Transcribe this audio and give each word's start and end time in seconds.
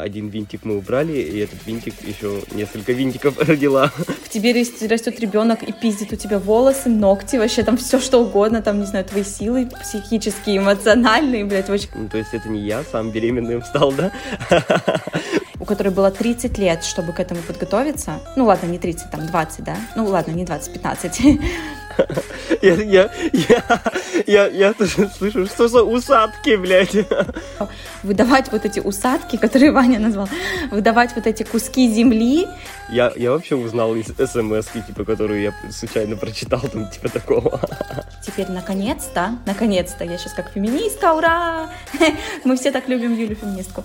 один 0.00 0.28
винтик 0.28 0.64
мы 0.64 0.76
убрали, 0.76 1.12
и 1.12 1.38
этот 1.38 1.64
винтик 1.66 1.94
еще 2.02 2.42
несколько 2.52 2.92
винтиков 2.92 3.38
родила. 3.48 3.92
В 4.24 4.28
тебе 4.28 4.52
растет 4.52 5.20
ребенок 5.20 5.62
и 5.62 5.72
пиздит 5.72 6.12
у 6.12 6.16
тебя 6.16 6.38
волосы, 6.38 6.88
ногти, 6.88 7.36
вообще 7.36 7.62
там 7.62 7.76
все 7.76 8.00
что 8.00 8.22
угодно, 8.22 8.62
там, 8.62 8.80
не 8.80 8.86
знаю, 8.86 9.04
твои 9.04 9.24
силы 9.24 9.66
психические, 9.66 10.58
эмоциональные, 10.58 11.44
блядь, 11.44 11.70
очень... 11.70 11.88
Ну, 11.94 12.08
то 12.08 12.18
есть 12.18 12.32
это 12.32 12.48
не 12.48 12.60
я 12.60 12.82
сам 12.84 13.10
беременным 13.10 13.62
стал, 13.62 13.92
да? 13.92 14.12
У 15.58 15.64
которой 15.64 15.88
было 15.88 16.10
30 16.10 16.58
лет, 16.58 16.84
чтобы 16.84 17.12
к 17.12 17.20
этому 17.20 17.40
подготовиться. 17.42 18.20
Ну 18.36 18.44
ладно, 18.44 18.66
не 18.66 18.78
30, 18.78 19.10
там 19.10 19.26
20, 19.26 19.64
да? 19.64 19.76
Ну 19.96 20.04
ладно, 20.04 20.32
не 20.32 20.44
20, 20.44 20.72
15. 20.72 21.20
Я, 22.62 22.74
я, 22.74 23.10
я, 23.32 23.82
я, 24.26 24.46
я 24.46 24.72
тоже 24.72 25.08
слышу, 25.16 25.46
что 25.46 25.68
за 25.68 25.82
усадки, 25.82 26.56
блядь. 26.56 26.94
Выдавать 28.02 28.50
вот 28.52 28.64
эти 28.64 28.80
усадки, 28.80 29.36
которые 29.36 29.72
Ваня 29.72 29.98
назвал, 29.98 30.28
выдавать 30.70 31.14
вот 31.14 31.26
эти 31.26 31.42
куски 31.42 31.92
земли. 31.92 32.46
Я, 32.88 33.12
я 33.16 33.32
вообще 33.32 33.56
узнал 33.56 33.94
из 33.96 34.06
смс 34.06 34.68
типа, 34.86 35.04
которую 35.04 35.40
я 35.40 35.52
случайно 35.70 36.16
прочитал, 36.16 36.60
там, 36.60 36.88
типа 36.88 37.08
такого. 37.08 37.60
Теперь, 38.24 38.48
наконец-то, 38.48 39.38
наконец-то, 39.44 40.04
я 40.04 40.18
сейчас 40.18 40.32
как 40.32 40.50
феминистка, 40.52 41.14
ура! 41.14 41.70
Мы 42.44 42.56
все 42.56 42.70
так 42.70 42.88
любим 42.88 43.14
Юлю 43.14 43.34
феминистку. 43.34 43.84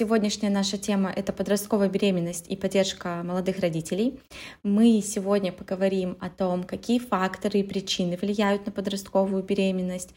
Сегодняшняя 0.00 0.48
наша 0.48 0.78
тема— 0.78 1.12
это 1.14 1.30
подростковая 1.30 1.90
беременность 1.90 2.46
и 2.48 2.56
поддержка 2.56 3.20
молодых 3.22 3.58
родителей. 3.58 4.18
Мы 4.62 5.02
сегодня 5.02 5.52
поговорим 5.52 6.16
о 6.20 6.30
том, 6.30 6.64
какие 6.64 6.98
факторы 6.98 7.58
и 7.58 7.62
причины 7.62 8.16
влияют 8.16 8.64
на 8.64 8.72
подростковую 8.72 9.42
беременность. 9.42 10.14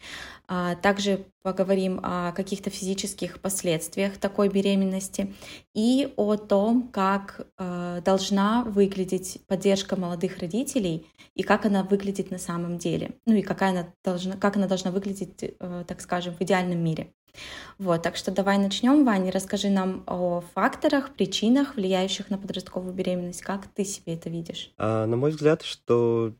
А, 0.48 0.74
также 0.76 1.26
поговорим 1.42 2.00
о 2.02 2.32
каких-то 2.32 2.70
физических 2.70 3.40
последствиях 3.40 4.16
такой 4.16 4.48
беременности 4.48 5.34
и 5.74 6.14
о 6.16 6.36
том, 6.36 6.88
как 6.88 7.46
а, 7.58 8.00
должна 8.00 8.64
выглядеть 8.64 9.40
поддержка 9.46 9.96
молодых 9.96 10.38
родителей 10.38 11.06
и 11.34 11.42
как 11.42 11.66
она 11.66 11.82
выглядит 11.82 12.30
на 12.30 12.38
самом 12.38 12.78
деле. 12.78 13.10
Ну 13.26 13.34
и 13.34 13.42
какая 13.42 13.72
она 13.72 13.88
должна, 14.02 14.38
как 14.38 14.56
она 14.56 14.66
должна 14.66 14.90
выглядеть, 14.90 15.34
э, 15.42 15.84
так 15.86 16.00
скажем, 16.00 16.34
в 16.34 16.40
идеальном 16.40 16.82
мире. 16.82 17.12
Вот, 17.78 18.02
так 18.02 18.16
что 18.16 18.30
давай 18.30 18.58
начнем, 18.58 19.04
Ваня, 19.04 19.32
расскажи 19.32 19.68
нам 19.68 20.04
о 20.06 20.42
факторах, 20.54 21.14
причинах, 21.14 21.76
влияющих 21.76 22.30
на 22.30 22.38
подростковую 22.38 22.94
беременность. 22.94 23.42
Как 23.42 23.66
ты 23.66 23.84
себе 23.84 24.14
это 24.14 24.30
видишь? 24.30 24.72
А, 24.78 25.06
на 25.06 25.16
мой 25.16 25.30
взгляд, 25.30 25.62
что 25.62 26.34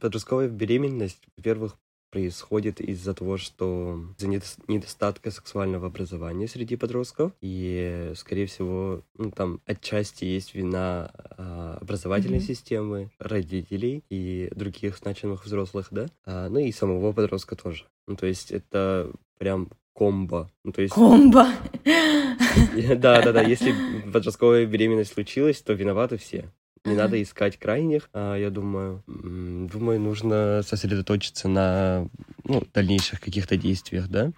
подростковая 0.00 0.48
беременность, 0.48 1.22
во-первых, 1.36 1.76
происходит 2.12 2.80
из-за 2.80 3.14
того, 3.14 3.38
что 3.38 3.98
из-за 4.18 4.28
недостатка 4.68 5.30
сексуального 5.30 5.86
образования 5.86 6.46
среди 6.46 6.76
подростков. 6.76 7.32
И, 7.40 8.12
скорее 8.16 8.46
всего, 8.46 9.00
ну, 9.16 9.30
там 9.30 9.60
отчасти 9.66 10.26
есть 10.26 10.54
вина 10.54 11.10
а, 11.14 11.78
образовательной 11.80 12.38
mm-hmm. 12.38 12.42
системы, 12.42 13.10
родителей 13.18 14.04
и 14.10 14.50
других 14.54 14.98
значимых 14.98 15.46
взрослых, 15.46 15.88
да, 15.90 16.06
а, 16.26 16.50
ну 16.50 16.58
и 16.58 16.70
самого 16.70 17.12
подростка 17.12 17.56
тоже. 17.56 17.86
Ну, 18.06 18.16
то 18.16 18.26
есть 18.26 18.52
это 18.52 19.10
прям 19.38 19.70
комбо. 19.92 20.50
Ну, 20.64 20.72
то 20.72 20.82
есть... 20.82 20.94
Комбо! 20.94 21.48
Да, 22.96 23.22
да, 23.22 23.32
да. 23.32 23.42
Если 23.42 23.74
подростковая 24.12 24.66
беременность 24.66 25.12
случилась, 25.12 25.60
то 25.62 25.72
виноваты 25.72 26.18
все. 26.18 26.50
Не 26.84 26.94
надо 26.94 27.22
искать 27.22 27.58
крайних, 27.58 28.10
а, 28.12 28.34
я 28.36 28.50
думаю. 28.50 29.02
Думаю, 29.06 30.00
нужно 30.00 30.62
сосредоточиться 30.62 31.48
на 31.48 32.08
ну, 32.44 32.62
дальнейших 32.74 33.20
каких-то 33.20 33.56
действиях, 33.56 34.08
да, 34.08 34.32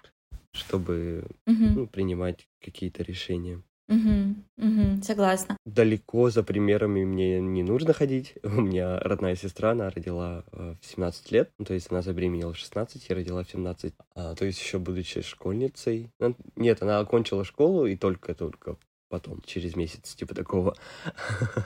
чтобы 0.51 1.25
ну, 1.45 1.87
принимать 1.87 2.47
какие-то 2.63 3.03
решения. 3.03 3.61
Угу, 3.87 4.35
угу, 4.57 5.03
согласна. 5.03 5.57
Далеко 5.65 6.31
за 6.31 6.43
примерами 6.43 7.03
мне 7.05 7.39
не 7.39 7.63
нужно 7.63 7.93
ходить. 7.93 8.35
У 8.43 8.61
меня 8.61 8.99
родная 8.99 9.35
сестра, 9.35 9.71
она 9.71 9.89
родила 9.89 10.43
э, 10.51 10.75
в 10.81 10.85
17 10.85 11.31
лет, 11.31 11.51
ну, 11.59 11.65
то 11.65 11.73
есть 11.73 11.91
она 11.91 12.01
забеременела 12.01 12.53
в 12.53 12.57
16 12.57 13.09
и 13.09 13.13
родила 13.13 13.43
в 13.43 13.49
17. 13.49 13.93
А, 14.15 14.35
то 14.35 14.45
есть 14.45 14.59
еще 14.59 14.79
будучи 14.79 15.21
школьницей. 15.21 16.09
Нет, 16.55 16.81
она 16.81 16.99
окончила 16.99 17.45
школу 17.45 17.85
и 17.85 17.95
только-только 17.95 18.77
потом, 19.07 19.41
через 19.45 19.75
месяц, 19.75 20.15
типа 20.15 20.35
такого. 20.35 20.75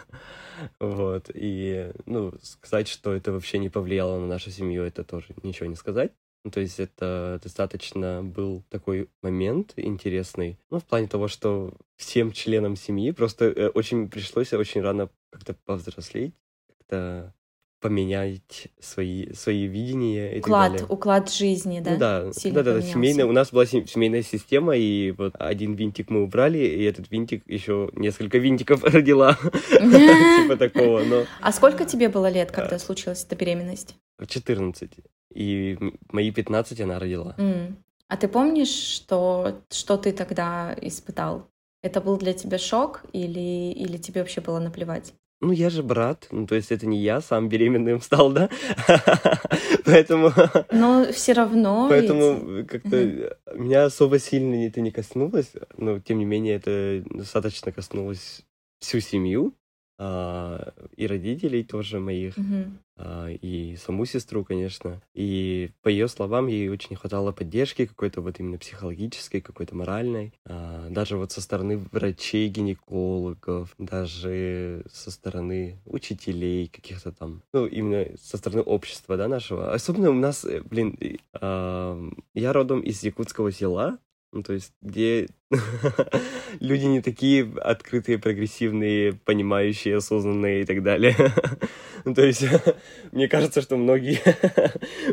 Вот. 0.82 1.32
И, 1.34 1.90
ну, 2.06 2.34
сказать, 2.42 2.90
что 2.90 3.14
это 3.14 3.32
вообще 3.32 3.60
не 3.60 3.70
повлияло 3.70 4.20
на 4.20 4.28
нашу 4.28 4.52
семью, 4.52 4.84
это 4.84 5.06
тоже 5.06 5.28
ничего 5.42 5.68
не 5.68 5.76
сказать. 5.76 6.12
Ну, 6.44 6.52
то 6.52 6.62
есть 6.62 6.80
это 6.80 7.40
достаточно 7.44 8.24
был 8.24 8.64
такой 8.70 9.10
момент 9.22 9.74
интересный. 9.76 10.58
Ну, 10.70 10.80
в 10.80 10.86
плане 10.86 11.08
того, 11.08 11.28
что 11.28 11.74
всем 11.98 12.32
членам 12.32 12.76
семьи 12.76 13.12
просто 13.12 13.46
э, 13.46 13.68
очень 13.70 14.10
пришлось 14.10 14.54
очень 14.54 14.82
рано 14.82 15.10
как-то 15.32 15.54
повзрослеть, 15.66 16.34
как-то 16.68 17.34
поменять 17.82 18.68
свои, 18.80 19.32
свои 19.34 19.66
видения 19.66 20.36
и 20.36 20.40
уклад, 20.40 20.72
так 20.72 20.82
далее. 20.82 20.94
Уклад 20.94 21.32
жизни, 21.32 21.80
да? 21.80 21.92
Ну, 21.92 21.98
да, 21.98 22.24
да, 22.24 22.52
да, 22.52 22.64
да, 22.64 22.82
семейная, 22.82 23.26
у 23.26 23.32
нас 23.32 23.52
была 23.52 23.66
семейная 23.66 24.22
система, 24.22 24.76
и 24.76 25.12
вот 25.12 25.36
один 25.40 25.76
винтик 25.76 26.10
мы 26.10 26.24
убрали, 26.24 26.58
и 26.58 26.84
этот 26.84 27.10
винтик 27.10 27.44
еще 27.48 27.90
несколько 27.94 28.38
винтиков 28.38 28.84
родила, 28.84 29.38
типа 29.72 30.58
такого, 30.58 31.04
но... 31.04 31.26
А 31.42 31.52
сколько 31.52 31.86
тебе 31.86 32.10
было 32.10 32.30
лет, 32.30 32.52
когда 32.52 32.76
а. 32.76 32.80
случилась 32.80 33.24
эта 33.24 33.36
беременность? 33.36 33.96
14. 34.26 34.92
И 35.34 35.78
мои 36.12 36.32
15 36.32 36.82
она 36.82 37.00
родила. 37.00 37.36
Mm. 37.38 37.76
А 38.08 38.18
ты 38.18 38.28
помнишь, 38.28 38.70
что, 38.70 39.62
что 39.70 39.98
ты 39.98 40.12
тогда 40.12 40.76
испытал? 40.82 41.48
Это 41.82 42.02
был 42.02 42.18
для 42.18 42.34
тебя 42.34 42.58
шок 42.58 43.04
или, 43.14 43.72
или 43.72 43.98
тебе 43.98 44.22
вообще 44.22 44.42
было 44.42 44.60
наплевать? 44.60 45.14
Ну, 45.42 45.54
я 45.54 45.70
же 45.70 45.84
брат, 45.84 46.28
ну, 46.32 46.46
то 46.46 46.56
есть 46.56 46.70
это 46.72 46.86
не 46.86 46.98
я 47.00 47.22
сам 47.22 47.48
беременным 47.48 48.02
стал, 48.02 48.32
да? 48.32 48.50
Поэтому... 49.86 50.34
Но 50.72 51.14
все 51.14 51.32
равно... 51.32 51.88
Поэтому 51.88 52.66
как-то 52.66 53.38
меня 53.56 53.86
особо 53.86 54.20
сильно 54.20 54.68
это 54.68 54.82
не 54.82 54.92
коснулось, 54.92 55.54
но 55.78 56.00
тем 56.00 56.18
не 56.18 56.26
менее 56.26 56.56
это 56.56 57.04
достаточно 57.10 57.72
коснулось 57.72 58.42
всю 58.80 59.00
семью. 59.00 59.54
А, 60.02 60.72
и 60.96 61.08
родителей 61.08 61.62
тоже 61.62 62.00
моих, 62.00 62.38
mm-hmm. 62.38 63.38
и 63.42 63.76
саму 63.76 64.06
сестру, 64.06 64.46
конечно. 64.46 65.02
И 65.14 65.72
по 65.82 65.90
ее 65.90 66.08
словам, 66.08 66.48
ей 66.48 66.70
очень 66.70 66.96
хватало 66.96 67.34
поддержки 67.34 67.86
какой-то 67.86 68.22
вот 68.22 68.40
именно 68.40 68.58
психологической, 68.58 69.42
какой-то 69.42 69.76
моральной. 69.76 70.34
А, 70.46 70.88
даже 70.90 71.18
вот 71.18 71.34
со 71.34 71.42
стороны 71.42 71.78
врачей, 71.92 72.48
гинекологов, 72.48 73.76
даже 73.78 74.86
со 74.90 75.12
стороны 75.12 75.82
учителей 75.86 76.70
каких-то 76.70 77.12
там, 77.12 77.42
ну, 77.52 77.66
именно 77.66 78.06
со 78.18 78.38
стороны 78.38 78.62
общества, 78.62 79.18
да, 79.18 79.28
нашего. 79.28 79.74
Особенно 79.74 80.12
у 80.12 80.14
нас, 80.14 80.46
э, 80.46 80.62
блин, 80.62 80.98
я 81.34 82.54
родом 82.54 82.80
из 82.80 83.04
якутского 83.04 83.52
села, 83.52 84.00
ну, 84.32 84.44
то 84.44 84.54
есть, 84.54 84.72
где 84.82 85.28
люди 86.60 86.86
не 86.86 87.02
такие 87.02 87.52
открытые, 87.62 88.20
прогрессивные, 88.20 89.14
понимающие, 89.14 89.98
осознанные 89.98 90.62
и 90.62 90.66
так 90.66 90.84
далее. 90.84 91.16
ну, 92.06 92.14
то 92.14 92.24
есть, 92.24 92.46
мне 93.12 93.28
кажется, 93.28 93.62
что 93.62 93.76
многие, 93.76 94.20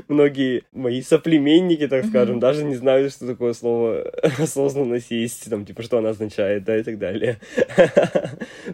многие 0.08 0.64
мои 0.72 1.00
соплеменники, 1.00 1.88
так 1.88 2.04
скажем, 2.04 2.40
даже 2.40 2.64
не 2.64 2.74
знают, 2.74 3.12
что 3.12 3.26
такое 3.26 3.54
слово 3.54 4.02
осознанность 4.38 5.10
есть, 5.10 5.48
там, 5.48 5.64
типа, 5.64 5.82
что 5.82 5.98
она 5.98 6.10
означает, 6.10 6.64
да, 6.64 6.76
и 6.76 6.82
так 6.82 6.98
далее. 6.98 7.40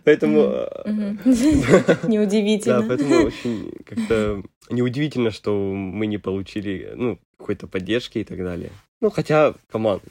поэтому... 0.05 0.67
Неудивительно. 2.03 2.81
Да, 2.81 2.87
поэтому 2.89 3.27
очень 3.27 3.73
как-то 3.85 4.43
неудивительно, 4.71 5.31
что 5.31 5.57
мы 5.57 6.07
не 6.07 6.19
получили, 6.19 6.93
ну, 6.97 7.21
какой-то 7.39 7.69
поддержки 7.69 8.19
и 8.19 8.25
так 8.25 8.39
далее. 8.39 8.71
Ну, 9.01 9.11
хотя, 9.11 9.55
команд, 9.71 10.03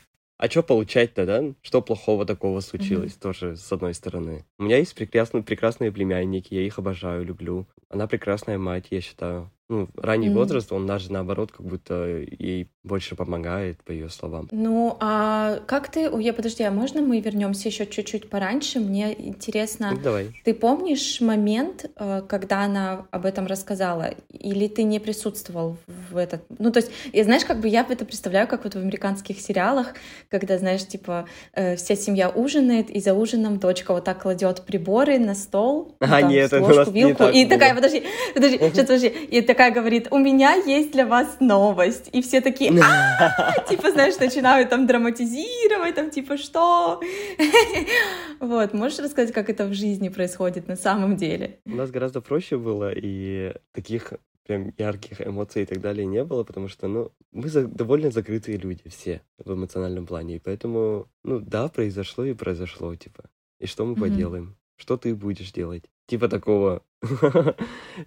а 0.41 0.49
что 0.49 0.63
получать-то, 0.63 1.27
да? 1.27 1.53
Что 1.61 1.83
плохого 1.83 2.25
такого 2.25 2.61
случилось, 2.61 3.13
mm-hmm. 3.13 3.21
тоже 3.21 3.55
с 3.55 3.71
одной 3.71 3.93
стороны. 3.93 4.43
У 4.57 4.63
меня 4.63 4.77
есть 4.77 4.95
прекрасные, 4.95 5.43
прекрасные 5.43 5.91
племянники, 5.91 6.55
я 6.55 6.63
их 6.63 6.79
обожаю, 6.79 7.23
люблю. 7.23 7.67
Она 7.89 8.07
прекрасная 8.07 8.57
мать, 8.57 8.87
я 8.89 9.01
считаю 9.01 9.51
ну, 9.71 9.87
ранний 9.95 10.29
mm. 10.29 10.33
возраст, 10.33 10.71
он 10.71 10.85
даже 10.85 11.11
наоборот 11.11 11.51
как 11.51 11.65
будто 11.65 12.17
ей 12.17 12.69
больше 12.83 13.15
помогает, 13.15 13.83
по 13.83 13.91
ее 13.91 14.09
словам. 14.09 14.49
Ну, 14.51 14.97
а 14.99 15.59
как 15.65 15.89
ты... 15.89 16.09
Ой, 16.09 16.33
подожди, 16.33 16.63
а 16.63 16.71
можно 16.71 17.01
мы 17.01 17.19
вернемся 17.19 17.69
еще 17.69 17.85
чуть-чуть 17.85 18.29
пораньше? 18.29 18.79
Мне 18.79 19.15
интересно... 19.27 19.91
Ну, 19.93 20.01
давай. 20.01 20.35
Ты 20.43 20.53
помнишь 20.53 21.21
момент, 21.21 21.85
э, 21.95 22.21
когда 22.27 22.63
она 22.63 23.07
об 23.11 23.25
этом 23.25 23.45
рассказала? 23.47 24.13
Или 24.29 24.67
ты 24.67 24.83
не 24.83 24.99
присутствовал 24.99 25.77
в 26.09 26.17
этот... 26.17 26.43
Ну, 26.59 26.71
то 26.71 26.79
есть, 26.79 26.91
я, 27.13 27.23
знаешь, 27.23 27.45
как 27.45 27.61
бы 27.61 27.67
я 27.67 27.85
это 27.87 28.03
представляю, 28.03 28.47
как 28.47 28.63
вот 28.65 28.73
в 28.73 28.77
американских 28.77 29.39
сериалах, 29.39 29.93
когда, 30.29 30.57
знаешь, 30.57 30.85
типа, 30.85 31.27
э, 31.53 31.75
вся 31.77 31.95
семья 31.95 32.29
ужинает, 32.29 32.89
и 32.89 32.99
за 32.99 33.13
ужином 33.13 33.57
дочка 33.57 33.93
вот 33.93 34.03
так 34.03 34.21
кладет 34.21 34.63
приборы 34.63 35.17
на 35.17 35.35
стол, 35.35 35.95
а, 35.99 36.21
там, 36.21 36.29
нет, 36.29 36.51
ложку, 36.51 36.91
вилку, 36.91 37.23
и 37.25 37.45
такая, 37.45 37.75
подожди, 37.75 38.03
подожди, 38.33 38.57
сейчас, 38.57 38.85
подожди, 38.85 39.07
и 39.07 39.41
такая 39.41 39.60
такая 39.61 39.75
говорит, 39.75 40.07
у 40.09 40.17
меня 40.17 40.55
есть 40.55 40.91
для 40.91 41.05
вас 41.05 41.37
новость. 41.39 42.09
И 42.13 42.23
все 42.23 42.41
такие, 42.41 42.71
типа, 43.69 43.91
знаешь, 43.91 44.17
начинают 44.17 44.71
там 44.71 44.87
драматизировать, 44.87 45.93
там, 45.93 46.09
типа, 46.09 46.37
что? 46.37 46.99
Вот, 48.39 48.73
можешь 48.73 48.97
рассказать, 48.97 49.31
как 49.31 49.51
это 49.51 49.67
в 49.67 49.73
жизни 49.75 50.09
происходит 50.09 50.67
на 50.67 50.75
самом 50.75 51.15
деле? 51.15 51.59
У 51.65 51.75
нас 51.75 51.91
гораздо 51.91 52.21
проще 52.21 52.57
было, 52.57 52.91
и 52.91 53.53
таких 53.71 54.13
прям 54.47 54.73
ярких 54.79 55.21
эмоций 55.21 55.61
и 55.61 55.65
так 55.67 55.79
далее 55.79 56.07
не 56.07 56.23
было, 56.23 56.43
потому 56.43 56.67
что, 56.67 56.87
ну, 56.87 57.11
мы 57.31 57.47
за, 57.47 57.67
довольно 57.67 58.09
закрытые 58.09 58.57
люди 58.57 58.81
все 58.89 59.21
в 59.37 59.53
эмоциональном 59.53 60.07
плане, 60.07 60.37
и 60.37 60.39
поэтому, 60.39 61.07
ну, 61.23 61.39
да, 61.39 61.67
произошло 61.67 62.25
и 62.25 62.33
произошло, 62.33 62.95
типа, 62.95 63.25
и 63.59 63.67
что 63.67 63.85
мы 63.85 63.93
mm-hmm. 63.93 63.99
поделаем? 63.99 64.55
Что 64.75 64.97
ты 64.97 65.13
будешь 65.13 65.51
делать? 65.51 65.83
Типа 66.07 66.27
такого. 66.27 66.81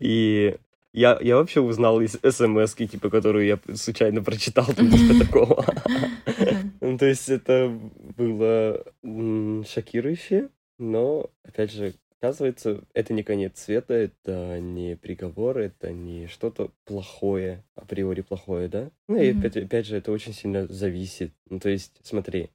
и 0.00 0.58
я, 0.94 1.19
я 1.20 1.37
вообще 1.37 1.61
узнал 1.61 2.00
из 2.00 2.12
смс 2.12 2.75
типа, 2.75 3.11
которую 3.11 3.44
я 3.44 3.58
случайно 3.75 4.23
прочитал, 4.23 4.67
там 4.67 4.88
типа 4.91 5.25
такого. 5.26 5.64
Ну, 6.81 6.96
то 6.96 7.06
есть 7.06 7.29
это 7.29 7.69
было 8.17 8.85
шокирующе, 9.67 10.50
но, 10.79 11.31
опять 11.43 11.73
же, 11.73 11.94
оказывается, 12.20 12.85
это 12.94 13.12
не 13.12 13.25
конец 13.25 13.61
света, 13.61 13.94
это 13.94 14.61
не 14.61 14.96
приговор, 14.96 15.58
это 15.58 15.91
не 15.91 16.29
что-то 16.29 16.70
плохое, 16.85 17.64
априори 17.75 18.20
плохое, 18.20 18.69
да? 18.69 18.91
Ну 19.08 19.20
и 19.20 19.37
опять, 19.37 19.56
опять 19.56 19.87
же, 19.87 19.96
это 19.96 20.12
очень 20.12 20.32
сильно 20.32 20.67
зависит. 20.69 21.32
Ну, 21.50 21.58
то 21.58 21.70
есть, 21.70 21.99
смотри, 22.02 22.50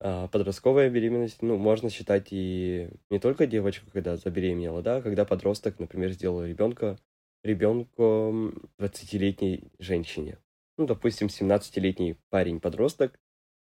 а, 0.00 0.26
подростковая 0.28 0.90
беременность, 0.90 1.42
ну, 1.42 1.56
можно 1.56 1.90
считать 1.90 2.28
и 2.30 2.88
не 3.10 3.20
только 3.20 3.46
девочку, 3.46 3.86
когда 3.92 4.16
забеременела, 4.16 4.82
да, 4.82 5.00
когда 5.00 5.24
подросток, 5.24 5.78
например, 5.78 6.10
сделал 6.10 6.44
ребенка 6.44 6.98
ребенку 7.42 8.52
20-летней 8.78 9.70
женщине. 9.78 10.38
Ну, 10.76 10.86
допустим, 10.86 11.28
17-летний 11.28 12.16
парень-подросток 12.30 13.18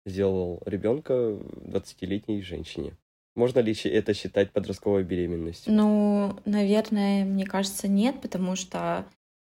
сделал 0.06 0.62
ребенка 0.66 1.14
20-летней 1.14 2.42
женщине. 2.42 2.98
Можно 3.36 3.60
ли 3.60 3.74
это 3.86 4.14
считать 4.14 4.52
подростковой 4.52 5.04
беременностью? 5.04 5.72
Ну, 5.74 6.36
наверное, 6.46 7.26
мне 7.26 7.46
кажется, 7.46 7.88
нет, 7.88 8.22
потому 8.22 8.56
что 8.56 9.06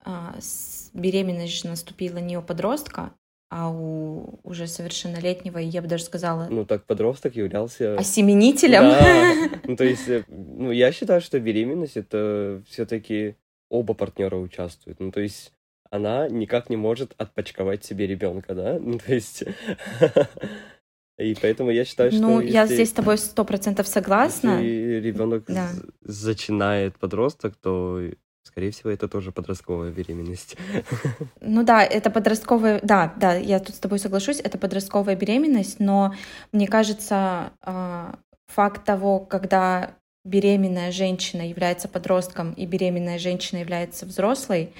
а, 0.05 0.35
беременность 0.95 1.55
же 1.55 1.69
наступила 1.69 2.19
не 2.19 2.37
у 2.37 2.43
подростка, 2.43 3.13
а 3.51 3.71
у 3.71 4.41
уже 4.43 4.67
совершеннолетнего, 4.67 5.59
я 5.59 5.83
бы 5.83 5.89
даже 5.89 6.05
сказала... 6.05 6.49
Ну, 6.51 6.65
так 6.65 6.87
подросток 6.87 7.37
являлся... 7.37 7.97
Осеменителем? 7.97 8.83
Да. 8.83 9.35
Ну, 9.65 9.77
то 9.77 9.85
есть, 9.85 10.09
э, 10.09 10.25
ну, 10.29 10.71
я 10.71 10.93
считаю, 10.93 11.21
что 11.21 11.41
беременность— 11.41 11.97
это 11.99 12.63
все 12.69 12.85
таки 12.85 13.37
оба 13.69 13.95
партнера 13.95 14.37
участвуют. 14.37 15.01
Ну, 15.01 15.11
то 15.11 15.21
есть 15.21 15.53
она 15.91 16.29
никак 16.29 16.71
не 16.71 16.77
может 16.77 17.15
отпочковать 17.19 17.85
себе 17.85 18.07
ребенка, 18.07 18.55
да? 18.55 18.79
Ну, 18.81 18.99
то 18.99 19.15
есть... 19.15 19.45
И 21.17 21.37
поэтому 21.41 21.71
я 21.71 21.85
считаю, 21.85 22.11
что... 22.11 22.21
Ну, 22.21 22.41
я 22.41 22.67
здесь 22.67 22.91
с 22.91 22.93
тобой 22.93 23.19
сто 23.19 23.45
процентов 23.45 23.87
согласна. 23.87 24.61
Если 24.61 25.07
ребенок 25.07 25.45
да. 25.47 25.69
зачинает 26.03 26.99
подросток, 26.99 27.55
то 27.55 28.01
Скорее 28.47 28.71
всего, 28.73 28.91
это 28.91 29.09
тоже 29.09 29.33
подростковая 29.33 29.91
беременность. 29.91 30.57
Ну 31.41 31.65
да, 31.65 31.83
это 31.83 32.11
подростковая, 32.11 32.81
да, 32.83 33.13
да, 33.17 33.35
я 33.35 33.59
тут 33.59 33.75
с 33.75 33.79
тобой 33.79 33.99
соглашусь, 33.99 34.41
это 34.41 34.59
подростковая 34.59 35.17
беременность, 35.17 35.81
но 35.81 36.15
мне 36.53 36.67
кажется, 36.67 37.53
а, 37.63 38.17
факт 38.47 38.85
того, 38.85 39.21
когда 39.21 39.95
беременная 40.25 40.91
женщина 40.91 41.49
является 41.49 41.89
подростком 41.89 42.53
и 42.53 42.67
беременная 42.67 43.19
женщина 43.19 43.59
является 43.59 44.07
взрослой, 44.07 44.73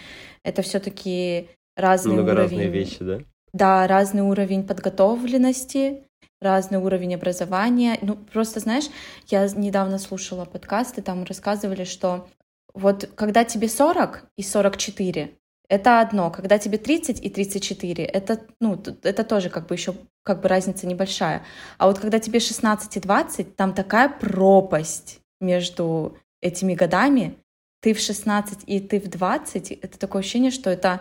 это 0.43 0.63
все-таки 0.63 1.49
разный 1.77 2.13
Много 2.13 2.31
уровень. 2.31 2.43
разные 2.43 2.69
вещи, 2.69 2.99
да? 3.01 3.21
Да, 3.53 3.87
разный 3.87 4.23
уровень 4.23 4.67
подготовленности, 4.67 6.03
разный 6.41 6.79
уровень 6.79 7.15
образования. 7.15 7.99
Ну, 8.03 8.17
просто, 8.17 8.61
знаешь, 8.61 8.87
я 9.29 9.47
недавно 9.49 9.99
слушала 9.99 10.45
подкасты, 10.45 11.03
там 11.03 11.25
рассказывали, 11.25 11.85
что 11.85 12.29
вот 12.75 13.09
когда 13.15 13.45
тебе 13.45 13.69
40 13.69 14.25
и 14.37 14.43
44, 14.43 15.31
это 15.69 16.01
одно. 16.01 16.31
Когда 16.31 16.59
тебе 16.59 16.79
30 16.79 17.25
и 17.25 17.31
34, 17.31 18.05
это, 18.05 18.41
ну, 18.61 18.81
это 19.03 19.25
тоже 19.25 19.49
как 19.51 19.67
бы 19.67 19.75
еще 19.75 19.95
как 20.23 20.43
бы 20.43 20.49
разница 20.49 20.87
небольшая. 20.87 21.43
А 21.79 21.87
вот 21.87 21.99
когда 21.99 22.19
тебе 22.19 22.41
16 22.41 22.97
и 22.97 23.01
20, 23.01 23.57
там 23.57 23.73
такая 23.73 24.09
пропасть 24.09 25.21
между 25.45 26.17
этими 26.41 26.75
годами, 26.75 27.37
ты 27.81 27.95
в 27.95 28.01
16 28.01 28.65
и 28.67 28.81
ты 28.81 28.99
в 28.99 29.09
20, 29.09 29.73
это 29.73 29.99
такое 29.99 30.21
ощущение, 30.21 30.51
что 30.51 30.71
это 30.71 31.01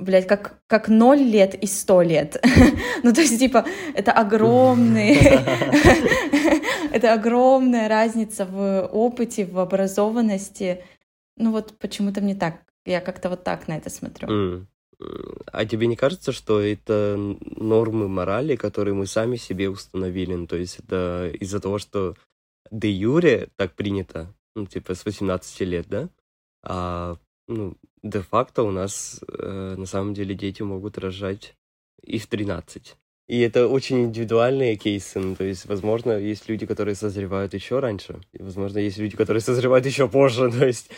блядь, 0.00 0.26
как, 0.26 0.60
как 0.66 0.88
0 0.88 1.18
лет 1.18 1.54
и 1.54 1.66
100 1.66 2.02
лет. 2.02 2.44
ну, 3.02 3.12
то 3.12 3.20
есть, 3.20 3.38
типа, 3.38 3.66
это 3.94 4.12
огромные... 4.12 5.18
это 6.92 7.12
огромная 7.12 7.88
разница 7.88 8.46
в 8.46 8.88
опыте, 8.92 9.44
в 9.44 9.58
образованности. 9.58 10.82
Ну, 11.36 11.52
вот 11.52 11.78
почему-то 11.78 12.20
мне 12.20 12.34
так, 12.34 12.62
я 12.84 13.00
как-то 13.00 13.28
вот 13.28 13.44
так 13.44 13.68
на 13.68 13.76
это 13.76 13.90
смотрю. 13.90 14.66
А 15.46 15.64
тебе 15.64 15.86
не 15.86 15.96
кажется, 15.96 16.32
что 16.32 16.60
это 16.60 17.16
нормы 17.16 18.08
морали, 18.08 18.56
которые 18.56 18.94
мы 18.94 19.06
сами 19.06 19.36
себе 19.36 19.70
установили? 19.70 20.34
Ну, 20.34 20.46
то 20.46 20.56
есть 20.56 20.78
это 20.78 21.30
из-за 21.40 21.60
того, 21.60 21.78
что 21.78 22.16
де 22.70 22.90
юре 22.90 23.48
так 23.56 23.74
принято, 23.74 24.34
ну, 24.56 24.66
типа, 24.66 24.94
с 24.94 25.04
18 25.04 25.60
лет, 25.62 25.86
да? 25.88 26.08
А, 26.62 27.16
ну, 27.48 27.76
де-факто 28.02 28.62
у 28.62 28.70
нас 28.70 29.20
э, 29.28 29.74
на 29.76 29.86
самом 29.86 30.14
деле 30.14 30.34
дети 30.34 30.62
могут 30.62 30.98
рожать 30.98 31.56
и 32.02 32.18
в 32.18 32.26
13. 32.26 32.96
И 33.28 33.40
это 33.40 33.68
очень 33.68 34.06
индивидуальные 34.06 34.76
кейсы. 34.76 35.20
Ну, 35.20 35.36
то 35.36 35.44
есть, 35.44 35.66
возможно, 35.66 36.18
есть 36.18 36.48
люди, 36.48 36.66
которые 36.66 36.96
созревают 36.96 37.54
еще 37.54 37.78
раньше. 37.78 38.20
И, 38.32 38.42
возможно, 38.42 38.78
есть 38.78 38.98
люди, 38.98 39.16
которые 39.16 39.40
созревают 39.40 39.86
еще 39.86 40.08
позже. 40.08 40.50
То 40.58 40.66
есть 40.66 40.90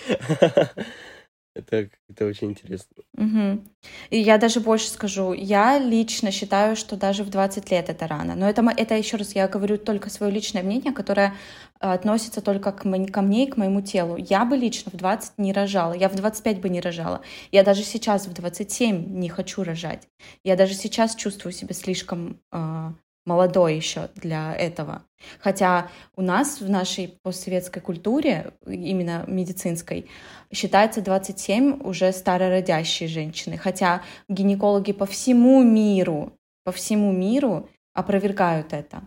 Это, 1.54 1.90
это 2.08 2.26
очень 2.26 2.50
интересно. 2.50 3.02
Угу. 3.14 3.64
И 4.10 4.18
я 4.18 4.38
даже 4.38 4.60
больше 4.60 4.88
скажу, 4.88 5.34
я 5.34 5.78
лично 5.78 6.30
считаю, 6.30 6.76
что 6.76 6.96
даже 6.96 7.24
в 7.24 7.30
20 7.30 7.70
лет 7.70 7.90
это 7.90 8.06
рано. 8.06 8.34
Но 8.34 8.48
это, 8.48 8.62
это 8.74 8.94
еще 8.96 9.18
раз, 9.18 9.34
я 9.34 9.46
говорю 9.48 9.76
только 9.76 10.08
свое 10.08 10.32
личное 10.32 10.62
мнение, 10.62 10.92
которое 10.92 11.34
э, 11.80 11.92
относится 11.92 12.40
только 12.40 12.72
к, 12.72 12.82
ко 12.82 13.22
мне 13.22 13.44
и 13.44 13.50
к 13.50 13.58
моему 13.58 13.82
телу. 13.82 14.16
Я 14.16 14.46
бы 14.46 14.56
лично 14.56 14.90
в 14.90 14.96
20 14.96 15.38
не 15.38 15.52
рожала, 15.52 15.92
я 15.92 16.08
в 16.08 16.14
25 16.14 16.60
бы 16.60 16.70
не 16.70 16.80
рожала. 16.80 17.20
Я 17.50 17.64
даже 17.64 17.82
сейчас 17.82 18.26
в 18.26 18.32
27 18.32 19.18
не 19.18 19.28
хочу 19.28 19.62
рожать. 19.62 20.08
Я 20.44 20.56
даже 20.56 20.72
сейчас 20.72 21.14
чувствую 21.14 21.52
себя 21.52 21.74
слишком 21.74 22.40
э, 22.50 22.92
молодой 23.24 23.76
еще 23.76 24.08
для 24.14 24.54
этого. 24.54 25.02
Хотя 25.38 25.90
у 26.16 26.22
нас 26.22 26.60
в 26.60 26.68
нашей 26.68 27.18
постсоветской 27.22 27.80
культуре, 27.80 28.52
именно 28.66 29.24
медицинской, 29.26 30.06
считается 30.52 31.00
27 31.02 31.82
уже 31.82 32.12
старородящей 32.12 33.06
женщины. 33.06 33.56
Хотя 33.56 34.02
гинекологи 34.28 34.92
по 34.92 35.06
всему 35.06 35.62
миру, 35.62 36.32
по 36.64 36.72
всему 36.72 37.12
миру 37.12 37.68
опровергают 37.94 38.72
это. 38.72 39.02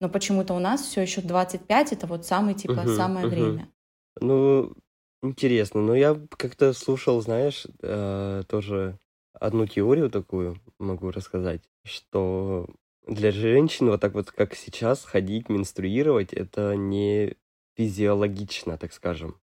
Но 0.00 0.08
почему-то 0.08 0.54
у 0.54 0.58
нас 0.58 0.82
все 0.82 1.02
еще 1.02 1.20
25 1.20 1.92
это 1.92 2.06
вот 2.06 2.24
самый 2.24 2.54
типа 2.54 2.72
uh-huh, 2.72 2.96
самое 2.96 3.26
uh-huh. 3.26 3.30
время. 3.30 3.68
Ну, 4.20 4.72
интересно. 5.22 5.82
Но 5.82 5.94
я 5.94 6.18
как-то 6.36 6.72
слушал, 6.72 7.20
знаешь, 7.20 7.66
э, 7.82 8.42
тоже 8.48 8.98
одну 9.34 9.66
теорию 9.66 10.10
такую 10.10 10.56
могу 10.78 11.10
рассказать, 11.10 11.62
что 11.84 12.66
для 13.10 13.32
женщин 13.32 13.90
вот 13.90 14.00
так 14.00 14.14
вот, 14.14 14.30
как 14.30 14.54
сейчас, 14.54 15.04
ходить, 15.04 15.48
менструировать, 15.48 16.32
это 16.32 16.76
не 16.76 17.36
физиологично, 17.76 18.78
так 18.78 18.92
скажем. 18.92 19.36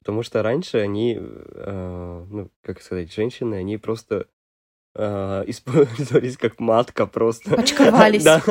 Потому 0.00 0.22
что 0.22 0.42
раньше 0.42 0.78
они, 0.78 1.16
э, 1.18 2.24
ну, 2.28 2.50
как 2.62 2.82
сказать, 2.82 3.12
женщины, 3.12 3.54
они 3.56 3.76
просто 3.76 4.26
э, 4.94 5.44
использовались 5.46 6.36
как 6.36 6.58
матка 6.58 7.06
просто. 7.06 7.56
Почковались. 7.56 8.24
Да, 8.24 8.42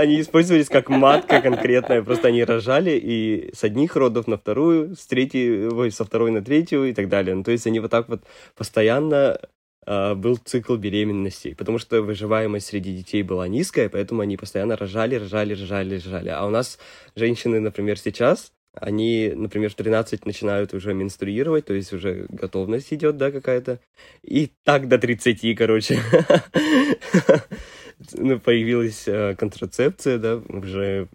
они 0.00 0.20
использовались 0.20 0.68
как 0.68 0.88
матка 0.88 1.40
конкретная, 1.40 2.02
просто 2.02 2.28
они 2.28 2.44
рожали 2.44 2.98
и 3.02 3.54
с 3.54 3.62
одних 3.64 3.96
родов 3.96 4.26
на 4.26 4.38
вторую, 4.38 4.96
с 4.96 5.06
третьей, 5.06 5.68
ой, 5.68 5.90
со 5.92 6.04
второй 6.04 6.30
на 6.30 6.42
третью 6.42 6.84
и 6.84 6.94
так 6.94 7.08
далее. 7.08 7.34
Ну, 7.34 7.44
то 7.44 7.52
есть 7.52 7.66
они 7.66 7.80
вот 7.80 7.90
так 7.90 8.08
вот 8.08 8.22
постоянно 8.56 9.38
был 9.86 10.36
цикл 10.36 10.76
беременности, 10.76 11.54
потому 11.54 11.78
что 11.78 12.02
выживаемость 12.02 12.66
среди 12.66 12.96
детей 12.96 13.22
была 13.22 13.48
низкая, 13.48 13.88
поэтому 13.88 14.20
они 14.22 14.36
постоянно 14.36 14.76
рожали, 14.76 15.16
рожали, 15.16 15.54
рожали, 15.54 15.94
рожали. 15.94 16.28
А 16.28 16.46
у 16.46 16.50
нас 16.50 16.78
женщины, 17.16 17.58
например, 17.58 17.98
сейчас 17.98 18.52
они, 18.74 19.32
например, 19.34 19.70
в 19.70 19.74
13 19.74 20.24
начинают 20.24 20.72
уже 20.72 20.94
менструировать, 20.94 21.66
то 21.66 21.74
есть 21.74 21.92
уже 21.92 22.26
готовность 22.30 22.92
идет, 22.92 23.18
да, 23.18 23.30
какая-то. 23.30 23.80
И 24.22 24.50
так 24.64 24.88
до 24.88 24.98
30, 24.98 25.56
короче. 25.56 26.00
ну, 28.14 28.40
появилась 28.40 29.06
э, 29.06 29.34
контрацепция, 29.36 30.18
да, 30.18 30.36
уже 30.36 31.08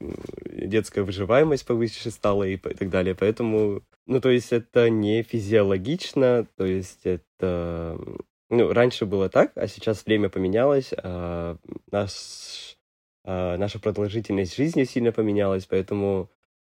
детская 0.45 1.01
выживаемость 1.01 1.65
повыше 1.65 2.11
стала 2.11 2.43
и 2.43 2.57
так 2.57 2.89
далее. 2.89 3.15
Поэтому, 3.15 3.81
ну, 4.05 4.21
то 4.21 4.29
есть 4.29 4.53
это 4.53 4.89
не 4.91 5.23
физиологично, 5.23 6.47
то 6.57 6.65
есть 6.65 7.05
это... 7.05 7.99
Ну, 8.49 8.71
раньше 8.71 9.05
было 9.05 9.29
так, 9.29 9.51
а 9.55 9.67
сейчас 9.67 10.05
время 10.05 10.29
поменялось, 10.29 10.93
а 10.97 11.57
наш, 11.91 12.77
а 13.25 13.57
наша 13.57 13.79
продолжительность 13.79 14.55
жизни 14.55 14.85
сильно 14.85 15.11
поменялась, 15.11 15.65
поэтому 15.65 16.31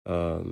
а 0.06 0.44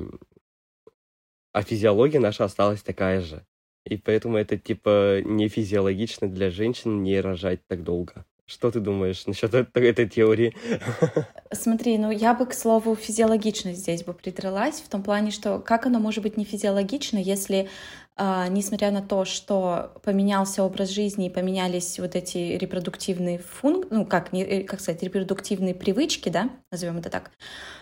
физиология 1.64 2.20
наша 2.20 2.44
осталась 2.44 2.84
такая 2.84 3.22
же. 3.22 3.46
И 3.86 3.98
поэтому 3.98 4.38
это 4.38 4.58
типа 4.58 5.22
не 5.24 5.48
физиологично 5.48 6.28
для 6.28 6.50
женщин 6.50 7.04
не 7.04 7.22
рожать 7.22 7.66
так 7.68 7.84
долго. 7.84 8.26
Что 8.48 8.70
ты 8.70 8.80
думаешь 8.80 9.26
насчет 9.26 9.56
этой, 9.56 10.08
теории? 10.08 10.56
Смотри, 11.52 11.98
ну 11.98 12.12
я 12.12 12.36
бы, 12.36 12.46
к 12.46 12.54
слову, 12.54 12.96
физиологичность 12.96 13.80
здесь 13.80 14.04
бы 14.04 14.14
придралась, 14.14 14.82
в 14.82 14.88
том 14.88 15.02
плане, 15.02 15.32
что 15.32 15.58
как 15.58 15.88
оно 15.88 16.00
может 16.00 16.22
быть 16.22 16.38
не 16.38 16.46
физиологично, 16.46 17.18
если, 17.18 17.70
э, 18.18 18.46
несмотря 18.50 18.92
на 18.92 19.02
то, 19.02 19.26
что 19.26 20.00
поменялся 20.04 20.64
образ 20.64 20.90
жизни 20.90 21.26
и 21.26 21.32
поменялись 21.32 21.98
вот 21.98 22.16
эти 22.16 22.38
репродуктивные 22.38 23.40
функции, 23.40 23.96
ну 23.96 24.06
как, 24.06 24.32
не, 24.32 24.44
э, 24.44 24.64
как 24.64 24.80
сказать, 24.80 25.02
репродуктивные 25.02 25.74
привычки, 25.74 26.30
да, 26.30 26.52
назовем 26.72 27.00
это 27.00 27.10
так, 27.10 27.32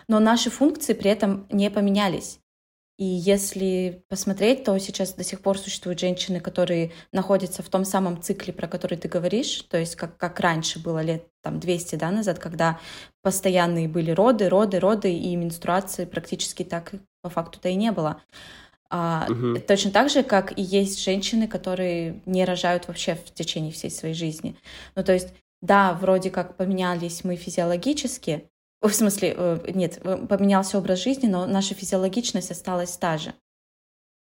но 0.08 0.18
наши 0.18 0.48
функции 0.48 0.94
при 0.94 1.10
этом 1.10 1.46
не 1.50 1.70
поменялись. 1.70 2.40
И 2.96 3.04
если 3.04 4.04
посмотреть, 4.08 4.62
то 4.62 4.78
сейчас 4.78 5.14
до 5.14 5.24
сих 5.24 5.40
пор 5.40 5.58
существуют 5.58 5.98
женщины, 5.98 6.38
которые 6.38 6.92
находятся 7.10 7.62
в 7.64 7.68
том 7.68 7.84
самом 7.84 8.22
цикле, 8.22 8.52
про 8.52 8.68
который 8.68 8.96
ты 8.96 9.08
говоришь, 9.08 9.62
то 9.62 9.76
есть 9.76 9.96
как, 9.96 10.16
как 10.16 10.38
раньше 10.38 10.78
было 10.78 11.00
лет 11.00 11.26
там 11.42 11.58
200 11.58 11.96
да, 11.96 12.12
назад, 12.12 12.38
когда 12.38 12.78
постоянные 13.20 13.88
были 13.88 14.12
роды, 14.12 14.48
роды, 14.48 14.78
роды, 14.78 15.12
и 15.12 15.34
менструации 15.34 16.04
практически 16.04 16.62
так 16.62 16.92
по 17.20 17.30
факту-то 17.30 17.68
и 17.68 17.74
не 17.74 17.90
было. 17.90 18.22
А, 18.90 19.26
угу. 19.28 19.58
Точно 19.66 19.90
так 19.90 20.08
же, 20.08 20.22
как 20.22 20.56
и 20.56 20.62
есть 20.62 21.02
женщины, 21.02 21.48
которые 21.48 22.20
не 22.26 22.44
рожают 22.44 22.86
вообще 22.86 23.16
в 23.16 23.34
течение 23.34 23.72
всей 23.72 23.90
своей 23.90 24.14
жизни. 24.14 24.56
Ну, 24.94 25.02
то 25.02 25.12
есть, 25.12 25.34
да, 25.60 25.94
вроде 25.94 26.30
как 26.30 26.56
поменялись 26.56 27.24
мы 27.24 27.34
физиологически, 27.34 28.48
в 28.88 28.94
смысле, 28.94 29.34
э, 29.36 29.72
нет, 29.74 29.98
э, 30.02 30.26
поменялся 30.26 30.78
образ 30.78 31.02
жизни, 31.02 31.26
но 31.26 31.46
наша 31.46 31.74
физиологичность 31.74 32.50
осталась 32.50 32.96
та 32.96 33.18
же. 33.18 33.34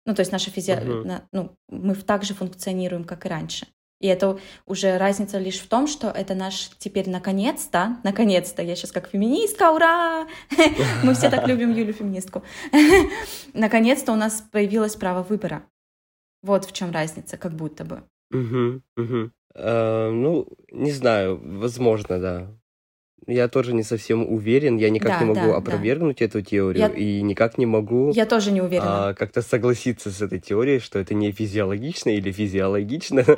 Ну, 0.06 0.14
то 0.14 0.20
есть 0.20 0.32
наша 0.32 0.50
физи... 0.50 0.72
Uh-huh. 0.72 1.22
ну, 1.32 1.56
мы 1.68 1.94
так 1.94 2.24
же 2.24 2.34
функционируем, 2.34 3.04
как 3.04 3.26
и 3.26 3.28
раньше. 3.28 3.66
И 4.00 4.06
это 4.06 4.38
уже 4.66 4.96
разница 4.96 5.38
лишь 5.38 5.60
в 5.60 5.68
том, 5.68 5.86
что 5.86 6.08
это 6.08 6.34
наш 6.34 6.70
теперь 6.78 7.08
наконец-то, 7.10 7.98
наконец-то, 8.02 8.62
я 8.62 8.74
сейчас 8.74 8.92
как 8.92 9.08
феминистка, 9.08 9.70
ура! 9.72 10.26
Мы 11.04 11.12
все 11.12 11.28
так 11.28 11.46
любим 11.46 11.72
Юлю 11.72 11.92
феминистку. 11.92 12.42
Наконец-то 13.52 14.12
у 14.12 14.16
нас 14.16 14.42
появилось 14.52 14.96
право 14.96 15.22
выбора. 15.22 15.64
Вот 16.42 16.64
в 16.64 16.72
чем 16.72 16.92
разница, 16.92 17.36
как 17.36 17.52
будто 17.52 17.84
бы. 17.84 18.02
Э, 19.54 20.10
ну, 20.10 20.48
не 20.72 20.92
знаю, 20.92 21.38
возможно, 21.60 22.18
да. 22.18 22.46
Я 23.30 23.49
тоже 23.49 23.72
не 23.72 23.82
совсем 23.82 24.30
уверен, 24.30 24.76
я 24.76 24.90
никак 24.90 25.12
да, 25.12 25.20
не 25.20 25.25
могу 25.26 25.52
да, 25.52 25.56
опровергнуть 25.56 26.18
да. 26.18 26.25
эту 26.25 26.42
теорию 26.42 26.82
я... 26.82 26.88
и 26.88 27.22
никак 27.22 27.58
не 27.58 27.66
могу. 27.66 28.10
Я 28.12 28.26
тоже 28.26 28.50
не 28.50 28.60
уверена. 28.60 29.08
А, 29.08 29.14
как-то 29.14 29.40
согласиться 29.42 30.10
с 30.10 30.20
этой 30.20 30.40
теорией, 30.40 30.80
что 30.80 30.99
это 30.99 31.14
не 31.14 31.32
физиологично 31.32 32.10
или 32.10 32.32
физиологично. 32.32 33.25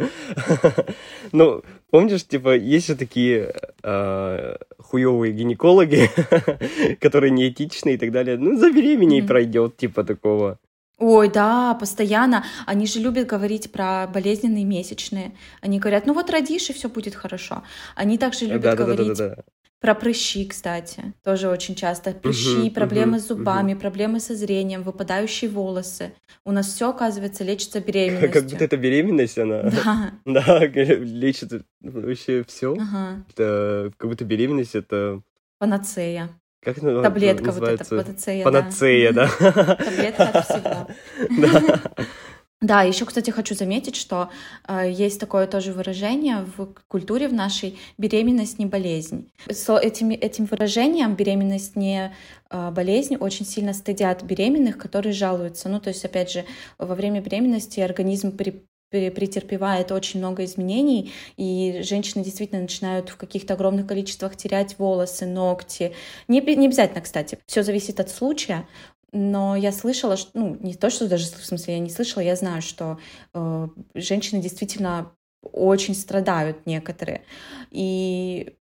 Ну, 1.32 1.62
помнишь, 1.90 2.26
типа, 2.26 2.56
есть 2.56 2.88
же 2.88 2.96
такие 2.96 3.54
а, 3.82 4.58
хуевые 4.78 5.32
гинекологи, 5.32 6.10
которые 7.00 7.30
неэтичны 7.30 7.94
и 7.94 7.98
так 7.98 8.12
далее. 8.12 8.36
Ну, 8.36 8.56
за 8.58 8.70
беременей 8.70 9.22
пройдет, 9.22 9.76
типа 9.76 10.04
такого. 10.04 10.58
Ой, 10.98 11.28
да, 11.28 11.74
постоянно. 11.74 12.44
Они 12.64 12.86
же 12.86 13.00
любят 13.00 13.26
говорить 13.26 13.72
про 13.72 14.06
болезненные 14.06 14.64
месячные. 14.64 15.32
Они 15.60 15.80
говорят, 15.80 16.06
ну 16.06 16.14
вот 16.14 16.30
родишь, 16.30 16.70
и 16.70 16.72
все 16.72 16.88
будет 16.88 17.16
хорошо. 17.16 17.64
Они 17.96 18.18
также 18.18 18.46
любят 18.46 18.62
да, 18.62 18.76
говорить 18.76 19.08
да, 19.08 19.14
да, 19.14 19.34
да, 19.34 19.42
про 19.82 19.96
прыщи, 19.96 20.46
кстати, 20.46 21.12
тоже 21.24 21.48
очень 21.48 21.74
часто. 21.74 22.12
Прыщи, 22.12 22.68
угу, 22.68 22.70
проблемы 22.70 23.16
угу, 23.16 23.24
с 23.24 23.26
зубами, 23.26 23.72
угу. 23.72 23.80
проблемы 23.80 24.20
со 24.20 24.36
зрением, 24.36 24.84
выпадающие 24.84 25.50
волосы. 25.50 26.12
У 26.44 26.52
нас 26.52 26.68
все, 26.68 26.90
оказывается, 26.90 27.42
лечится 27.42 27.80
беременностью. 27.80 28.32
Как 28.32 28.44
будто 28.44 28.64
это 28.64 28.76
беременность, 28.76 29.38
она... 29.38 29.62
Да. 29.64 30.12
Да, 30.24 30.64
лечит 30.66 31.66
вообще 31.80 32.44
все. 32.46 32.74
Ага. 32.74 33.24
Это 33.30 33.92
как 33.96 34.08
будто 34.08 34.24
беременность 34.24 34.76
это... 34.76 35.20
Панацея. 35.58 36.30
Как 36.62 36.78
это 36.78 37.02
Таблетка 37.02 37.46
называется? 37.46 37.96
вот 37.96 38.02
эта, 38.02 38.06
панацея, 38.06 38.44
Панацея, 38.44 39.12
да. 39.12 39.28
Таблетка 39.28 40.28
от 40.28 40.44
всего. 40.44 41.80
Да. 42.62 42.82
Еще, 42.82 43.04
кстати, 43.04 43.30
хочу 43.30 43.56
заметить, 43.56 43.96
что 43.96 44.30
э, 44.68 44.88
есть 44.90 45.18
такое 45.18 45.48
тоже 45.48 45.72
выражение 45.72 46.46
в 46.56 46.72
культуре 46.86 47.26
в 47.28 47.32
нашей 47.32 47.78
«беременность 47.98 48.60
не 48.60 48.66
болезнь». 48.66 49.30
С 49.50 49.68
этим, 49.76 50.10
этим 50.10 50.44
выражением 50.46 51.16
«беременность 51.16 51.74
не 51.74 52.14
э, 52.50 52.70
болезнь» 52.70 53.16
очень 53.16 53.44
сильно 53.44 53.74
стыдят 53.74 54.22
беременных, 54.22 54.78
которые 54.78 55.12
жалуются. 55.12 55.68
Ну, 55.68 55.80
то 55.80 55.88
есть, 55.88 56.04
опять 56.04 56.30
же, 56.30 56.44
во 56.78 56.94
время 56.94 57.20
беременности 57.20 57.80
организм 57.80 58.36
при, 58.36 58.62
претерпевает 58.90 59.90
очень 59.90 60.20
много 60.20 60.44
изменений, 60.44 61.12
и 61.36 61.80
женщины 61.82 62.22
действительно 62.22 62.62
начинают 62.62 63.08
в 63.08 63.16
каких-то 63.16 63.54
огромных 63.54 63.88
количествах 63.88 64.36
терять 64.36 64.78
волосы, 64.78 65.26
ногти. 65.26 65.94
Не, 66.28 66.40
не 66.40 66.66
обязательно, 66.66 67.00
кстати, 67.00 67.38
все 67.46 67.64
зависит 67.64 67.98
от 67.98 68.08
случая, 68.08 68.68
но 69.12 69.56
я 69.56 69.72
слышала, 69.72 70.16
что, 70.16 70.30
ну, 70.34 70.56
не 70.60 70.74
то, 70.74 70.90
что 70.90 71.08
даже, 71.08 71.26
в 71.26 71.44
смысле, 71.44 71.74
я 71.74 71.80
не 71.80 71.90
слышала, 71.90 72.22
я 72.22 72.34
знаю, 72.36 72.62
что 72.62 72.98
э, 73.34 73.68
женщины 73.94 74.40
действительно 74.40 75.12
очень 75.42 75.94
страдают 75.94 76.66
некоторые. 76.66 77.22
И 77.70 78.56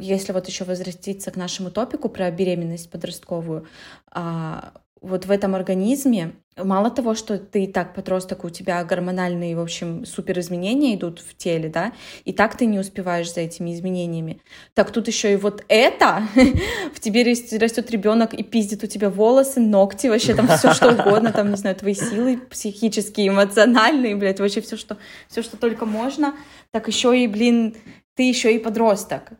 если 0.00 0.32
вот 0.32 0.46
еще 0.46 0.64
возвратиться 0.64 1.30
к 1.30 1.36
нашему 1.36 1.70
топику 1.70 2.08
про 2.08 2.30
беременность 2.30 2.90
подростковую, 2.90 3.66
а, 4.10 4.74
вот 5.04 5.26
в 5.26 5.30
этом 5.30 5.54
организме 5.54 6.32
мало 6.56 6.90
того, 6.90 7.14
что 7.14 7.38
ты 7.38 7.64
и 7.64 7.66
так 7.66 7.94
подросток, 7.94 8.44
у 8.44 8.50
тебя 8.50 8.82
гормональные, 8.84 9.56
в 9.56 9.60
общем, 9.60 10.04
супер 10.06 10.38
изменения 10.38 10.94
идут 10.94 11.18
в 11.18 11.36
теле, 11.36 11.68
да, 11.68 11.92
и 12.24 12.32
так 12.32 12.56
ты 12.56 12.66
не 12.66 12.78
успеваешь 12.78 13.32
за 13.32 13.40
этими 13.40 13.74
изменениями. 13.74 14.40
Так 14.72 14.92
тут 14.92 15.08
еще 15.08 15.32
и 15.32 15.36
вот 15.36 15.64
это, 15.68 16.22
в 16.94 17.00
тебе 17.00 17.24
растет 17.24 17.90
ребенок 17.90 18.34
и 18.34 18.42
пиздит 18.42 18.84
у 18.84 18.86
тебя 18.86 19.10
волосы, 19.10 19.60
ногти, 19.60 20.06
вообще 20.06 20.34
там 20.34 20.48
все 20.48 20.72
что 20.72 20.92
угодно, 20.92 21.32
там, 21.32 21.50
не 21.50 21.56
знаю, 21.56 21.76
твои 21.76 21.94
силы 21.94 22.38
психические, 22.38 23.28
эмоциональные, 23.28 24.16
блядь, 24.16 24.40
вообще 24.40 24.60
все, 24.60 24.76
что, 24.76 24.96
все, 25.28 25.42
что 25.42 25.56
только 25.56 25.86
можно. 25.86 26.34
Так 26.70 26.88
еще 26.88 27.18
и, 27.18 27.26
блин, 27.26 27.76
ты 28.14 28.22
еще 28.22 28.54
и 28.54 28.58
подросток. 28.58 29.32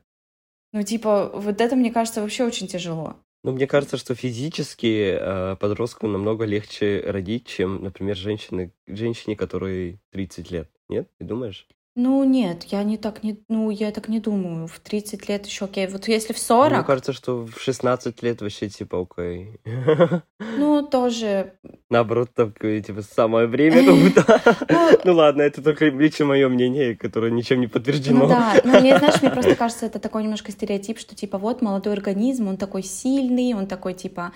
Ну, 0.73 0.83
типа, 0.83 1.31
вот 1.33 1.61
это, 1.61 1.77
мне 1.77 1.93
кажется, 1.93 2.21
вообще 2.21 2.45
очень 2.45 2.67
тяжело. 2.67 3.17
Ну, 3.45 3.53
мне 3.53 3.67
кажется, 3.67 3.99
что 3.99 4.15
физически 4.15 5.19
э, 5.21 5.57
подростку 5.57 6.07
намного 6.07 6.47
легче 6.47 7.03
родить, 7.07 7.47
чем, 7.47 7.83
например, 7.85 8.17
женщины, 8.17 8.73
женщине, 8.87 9.37
которой 9.37 10.01
30 10.13 10.51
лет. 10.51 10.71
Нет? 10.89 11.11
Ты 11.19 11.27
думаешь? 11.27 11.69
Ну, 11.97 12.25
нет, 12.25 12.65
я 12.65 12.83
не 12.83 12.99
так 12.99 13.23
не, 13.23 13.39
ну, 13.49 13.71
я 13.71 13.93
так 13.93 14.09
не 14.09 14.19
думаю. 14.19 14.67
В 14.67 14.81
30 14.81 15.29
лет 15.29 15.47
еще 15.47 15.67
окей. 15.67 15.87
Вот 15.87 16.09
если 16.09 16.33
в 16.33 16.39
40... 16.39 16.73
Мне 16.73 16.83
кажется, 16.83 17.13
что 17.13 17.47
в 17.47 17.61
16 17.61 18.23
лет 18.23 18.43
вообще 18.43 18.69
типа 18.69 19.07
окей. 19.09 19.61
Ну, 20.57 20.83
тоже... 20.83 21.55
Наоборот, 21.91 22.31
там, 22.35 22.53
типа, 22.53 23.03
самое 23.03 23.47
время 23.47 23.85
как 23.85 23.95
будто. 23.95 24.41
Ну, 24.75 24.99
ну 25.05 25.15
ладно, 25.15 25.43
это 25.43 25.63
только 25.63 25.87
лично 25.87 26.27
мое 26.27 26.49
мнение, 26.49 26.97
которое 26.97 27.31
ничем 27.31 27.61
не 27.61 27.67
подтверждено. 27.67 28.21
Ну 28.21 28.29
да, 28.29 28.55
но 28.65 28.81
мне, 28.81 28.99
знаешь, 28.99 29.21
мне 29.23 29.31
просто 29.31 29.55
кажется, 29.55 29.87
это 29.87 29.99
такой 29.99 30.23
немножко 30.23 30.51
стереотип, 30.51 30.99
что 30.99 31.15
типа 31.15 31.39
вот 31.39 31.63
молодой 31.63 31.93
организм, 31.93 32.49
он 32.49 32.57
такой 32.57 32.83
сильный, 32.83 33.55
он 33.55 33.67
такой 33.67 33.95
типа 33.95 34.33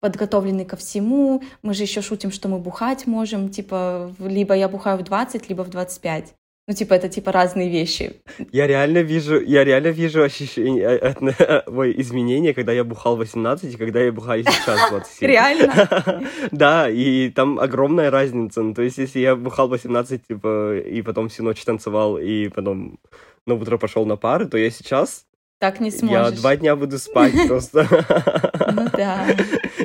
подготовленный 0.00 0.64
ко 0.64 0.76
всему. 0.76 1.42
Мы 1.62 1.74
же 1.74 1.82
еще 1.82 2.02
шутим, 2.02 2.32
что 2.32 2.48
мы 2.48 2.58
бухать 2.58 3.06
можем, 3.06 3.48
типа, 3.48 4.12
либо 4.18 4.54
я 4.54 4.68
бухаю 4.68 4.98
в 4.98 5.02
20, 5.02 5.48
либо 5.48 5.62
в 5.62 5.70
25. 5.70 6.23
Ну, 6.66 6.72
типа, 6.72 6.94
это 6.94 7.10
типа 7.10 7.30
разные 7.30 7.68
вещи. 7.68 8.22
Я 8.50 8.66
реально 8.66 9.02
вижу, 9.02 9.38
я 9.38 9.64
реально 9.64 9.88
вижу 9.88 10.22
ощущение, 10.22 10.98
э, 10.98 11.62
ой, 11.66 11.94
изменения, 12.00 12.54
когда 12.54 12.72
я 12.72 12.84
бухал 12.84 13.16
18 13.16 13.74
и 13.74 13.76
когда 13.76 14.00
я 14.00 14.10
бухаю 14.10 14.44
сейчас 14.44 14.88
27. 14.90 15.28
Реально? 15.28 16.22
Да, 16.52 16.88
и 16.88 17.28
там 17.30 17.58
огромная 17.58 18.10
разница. 18.10 18.62
Ну, 18.62 18.72
то 18.72 18.82
есть, 18.82 18.96
если 18.96 19.20
я 19.20 19.36
бухал 19.36 19.68
18, 19.68 20.26
типа, 20.26 20.78
и 20.78 21.02
потом 21.02 21.28
всю 21.28 21.42
ночь 21.42 21.62
танцевал, 21.64 22.16
и 22.16 22.48
потом 22.48 22.98
на 23.46 23.54
утро 23.54 23.76
пошел 23.76 24.06
на 24.06 24.16
пары, 24.16 24.46
то 24.46 24.56
я 24.56 24.70
сейчас 24.70 25.26
так 25.58 25.80
не 25.80 25.90
сможешь. 25.90 26.34
Я 26.34 26.40
два 26.40 26.56
дня 26.56 26.76
буду 26.76 26.98
спать 26.98 27.34
просто. 27.46 27.86
Ну 28.76 28.88
да. 28.92 29.26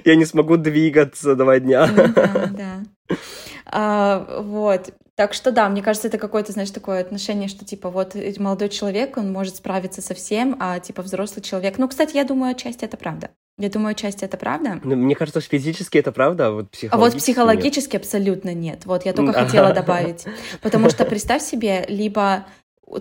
Я 0.06 0.16
не 0.16 0.26
смогу 0.26 0.58
двигаться 0.58 1.36
два 1.36 1.60
дня. 1.60 1.88
Ну 1.88 2.08
да, 2.14 2.50
да. 2.58 3.16
А, 3.66 4.42
вот. 4.42 4.94
Так 5.20 5.34
что 5.34 5.52
да, 5.52 5.68
мне 5.68 5.82
кажется, 5.82 6.08
это 6.08 6.18
какое-то, 6.18 6.54
знаешь, 6.54 6.72
такое 6.72 7.02
отношение, 7.02 7.50
что 7.50 7.66
типа 7.66 7.90
вот 7.90 8.16
молодой 8.38 8.70
человек, 8.70 9.18
он 9.18 9.34
может 9.34 9.58
справиться 9.58 10.02
со 10.02 10.14
всем, 10.14 10.56
а 10.62 10.80
типа 10.80 11.02
взрослый 11.02 11.44
человек. 11.44 11.78
Ну, 11.78 11.90
кстати, 11.90 12.16
я 12.16 12.24
думаю, 12.24 12.52
отчасти 12.52 12.86
это 12.86 12.96
правда. 12.96 13.32
Я 13.58 13.70
думаю, 13.70 13.92
отчасти 13.92 14.24
это 14.24 14.38
правда. 14.38 14.80
Ну, 14.82 14.96
мне 14.96 15.16
кажется, 15.16 15.42
что 15.42 15.50
физически 15.50 15.98
это 15.98 16.14
правда, 16.14 16.48
а 16.48 16.52
вот 16.52 16.72
психологически 16.72 16.96
А 16.96 16.98
вот 16.98 17.22
психологически 17.22 17.94
нет. 17.98 18.02
абсолютно 18.02 18.54
нет. 18.54 18.86
Вот 18.86 19.04
я 19.04 19.12
только 19.12 19.34
хотела 19.34 19.74
добавить. 19.74 20.24
Потому 20.62 20.90
что 20.90 21.04
представь 21.04 21.44
себе, 21.44 21.86
либо 21.90 22.46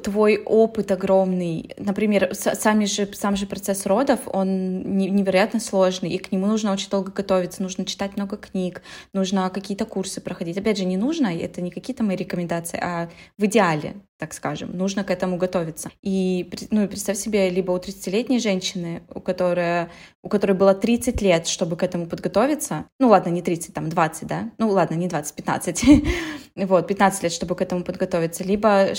твой 0.02 0.42
опыт 0.45 0.90
огромный. 0.90 1.75
Например, 1.78 2.35
сами 2.35 2.85
же, 2.85 3.09
сам 3.14 3.37
же 3.37 3.47
процесс 3.47 3.87
родов, 3.87 4.21
он 4.26 4.99
невероятно 4.99 5.61
сложный, 5.61 6.11
и 6.11 6.18
к 6.18 6.33
нему 6.33 6.47
нужно 6.47 6.73
очень 6.73 6.90
долго 6.90 7.12
готовиться, 7.12 7.62
нужно 7.62 7.85
читать 7.85 8.16
много 8.16 8.37
книг, 8.37 8.83
нужно 9.12 9.49
какие-то 9.50 9.85
курсы 9.85 10.21
проходить. 10.21 10.59
Опять 10.59 10.78
же, 10.78 10.85
не 10.85 10.97
нужно, 10.97 11.28
это 11.28 11.61
не 11.61 11.71
какие-то 11.71 12.02
мои 12.02 12.16
рекомендации, 12.16 12.78
а 12.83 13.09
в 13.37 13.45
идеале 13.45 13.95
так 14.18 14.35
скажем, 14.35 14.76
нужно 14.76 15.04
к 15.04 15.11
этому 15.11 15.37
готовиться. 15.37 15.90
И, 16.02 16.50
ну, 16.71 16.88
представь 16.88 17.16
себе, 17.16 17.50
либо 17.50 17.71
у 17.71 17.76
30-летней 17.76 18.40
женщины, 18.40 19.02
у 19.14 19.21
которой, 19.21 19.87
у 20.25 20.28
которой 20.28 20.54
было 20.54 20.75
30 20.75 21.23
лет, 21.23 21.47
чтобы 21.47 21.76
к 21.76 21.85
этому 21.85 22.07
подготовиться, 22.07 22.87
ну 22.99 23.09
ладно, 23.09 23.30
не 23.30 23.42
30, 23.42 23.73
там 23.73 23.88
20, 23.88 24.26
да, 24.26 24.50
ну 24.59 24.71
ладно, 24.71 24.97
не 24.97 25.07
20, 25.07 25.35
15, 25.35 25.85
вот, 26.57 26.88
15 26.88 27.23
лет, 27.23 27.33
чтобы 27.33 27.54
к 27.54 27.62
этому 27.62 27.85
подготовиться, 27.85 28.42
либо 28.42 28.97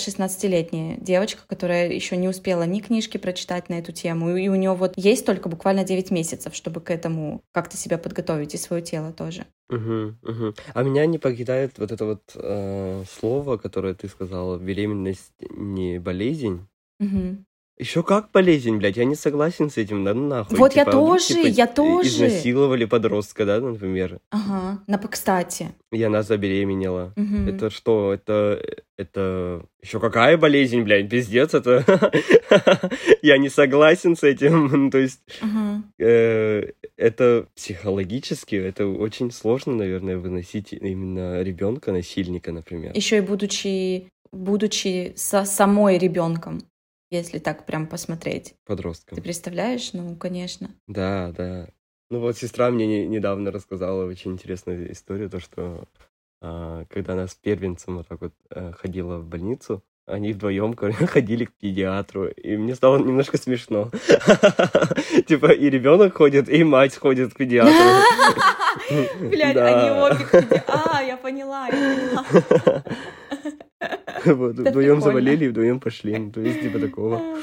16-летняя 0.80 0.98
девочка, 1.00 1.42
которая 1.46 1.90
еще 1.90 2.16
не 2.16 2.28
успела 2.28 2.64
ни 2.64 2.80
книжки 2.80 3.18
прочитать 3.18 3.68
на 3.68 3.74
эту 3.74 3.92
тему, 3.92 4.36
и 4.36 4.48
у 4.48 4.54
нее 4.54 4.74
вот 4.74 4.92
есть 4.96 5.26
только 5.26 5.48
буквально 5.48 5.84
9 5.84 6.10
месяцев, 6.10 6.54
чтобы 6.54 6.80
к 6.80 6.90
этому 6.90 7.42
как-то 7.52 7.76
себя 7.76 7.98
подготовить 7.98 8.54
и 8.54 8.58
свое 8.58 8.82
тело 8.82 9.12
тоже. 9.12 9.46
Угу, 9.68 10.14
угу. 10.22 10.54
А 10.74 10.82
меня 10.82 11.06
не 11.06 11.18
покидает 11.18 11.78
вот 11.78 11.92
это 11.92 12.04
вот 12.04 12.22
э, 12.34 13.04
слово, 13.08 13.56
которое 13.56 13.94
ты 13.94 14.08
сказала, 14.08 14.58
беременность 14.58 15.34
не 15.50 15.98
болезнь. 15.98 16.66
Угу. 16.98 17.44
Еще 17.80 18.02
как 18.02 18.30
болезнь, 18.30 18.76
блядь, 18.76 18.98
я 18.98 19.06
не 19.06 19.14
согласен 19.14 19.70
с 19.70 19.78
этим, 19.78 20.04
да 20.04 20.12
ну 20.12 20.28
нахуй. 20.28 20.58
Вот 20.58 20.74
типа, 20.74 20.80
я 20.80 20.92
тоже, 20.92 21.26
типа, 21.28 21.46
я 21.46 21.66
тоже. 21.66 22.08
Изнасиловали 22.10 22.84
подростка, 22.84 23.46
да, 23.46 23.58
например. 23.58 24.18
Ага, 24.28 24.82
на 24.86 24.98
кстати. 24.98 25.72
И 25.90 26.02
она 26.02 26.22
забеременела. 26.22 27.14
Угу. 27.16 27.48
Это 27.48 27.70
что, 27.70 28.12
это, 28.12 28.62
это 28.98 29.64
еще 29.80 29.98
какая 29.98 30.36
болезнь, 30.36 30.82
блядь, 30.82 31.08
пиздец, 31.08 31.54
это... 31.54 32.12
я 33.22 33.38
не 33.38 33.48
согласен 33.48 34.14
с 34.14 34.24
этим, 34.24 34.90
то 34.92 34.98
есть 34.98 35.22
угу. 35.40 35.82
э, 35.98 36.72
это 36.98 37.46
психологически, 37.56 38.56
это 38.56 38.88
очень 38.88 39.30
сложно, 39.30 39.72
наверное, 39.74 40.18
выносить 40.18 40.74
именно 40.74 41.40
ребенка 41.42 41.92
насильника, 41.92 42.52
например. 42.52 42.92
Еще 42.94 43.16
и 43.16 43.20
будучи 43.22 44.10
будучи 44.32 45.12
со 45.16 45.44
самой 45.44 45.98
ребенком 45.98 46.60
если 47.10 47.38
так 47.38 47.66
прям 47.66 47.86
посмотреть. 47.86 48.54
Подростком. 48.64 49.16
Ты 49.16 49.22
представляешь? 49.22 49.92
Ну, 49.92 50.16
конечно. 50.16 50.70
Да, 50.86 51.32
да. 51.36 51.68
Ну 52.10 52.20
вот 52.20 52.36
сестра 52.36 52.70
мне 52.70 52.86
не, 52.86 53.06
недавно 53.06 53.52
рассказала 53.52 54.04
очень 54.04 54.32
интересную 54.32 54.90
историю, 54.92 55.30
то 55.30 55.38
что 55.38 55.84
а, 56.40 56.84
когда 56.88 57.12
она 57.12 57.28
с 57.28 57.34
первенцем 57.34 57.98
вот 57.98 58.08
так 58.08 58.20
вот 58.20 58.32
а, 58.50 58.72
ходила 58.72 59.18
в 59.18 59.26
больницу, 59.26 59.84
они 60.06 60.32
вдвоем 60.32 60.74
ходили 61.06 61.44
к 61.44 61.52
педиатру, 61.52 62.28
и 62.28 62.56
мне 62.56 62.74
стало 62.74 62.98
немножко 62.98 63.38
смешно. 63.38 63.90
Типа 65.28 65.52
и 65.52 65.70
ребенок 65.70 66.16
ходит, 66.16 66.48
и 66.48 66.64
мать 66.64 66.96
ходит 66.96 67.34
к 67.34 67.36
педиатру. 67.36 67.72
Блять, 69.28 69.56
они 69.56 69.90
обе 69.90 70.64
А, 70.66 71.02
я 71.02 71.16
поняла, 71.16 71.66
я 71.68 71.72
поняла. 71.72 72.84
Вот, 74.24 74.58
вдвоем 74.58 75.00
завалили 75.00 75.46
и 75.46 75.48
вдвоем 75.48 75.80
пошли. 75.80 76.18
Ну, 76.18 76.30
то 76.30 76.40
есть, 76.40 76.60
типа 76.60 76.78
такого. 76.80 77.38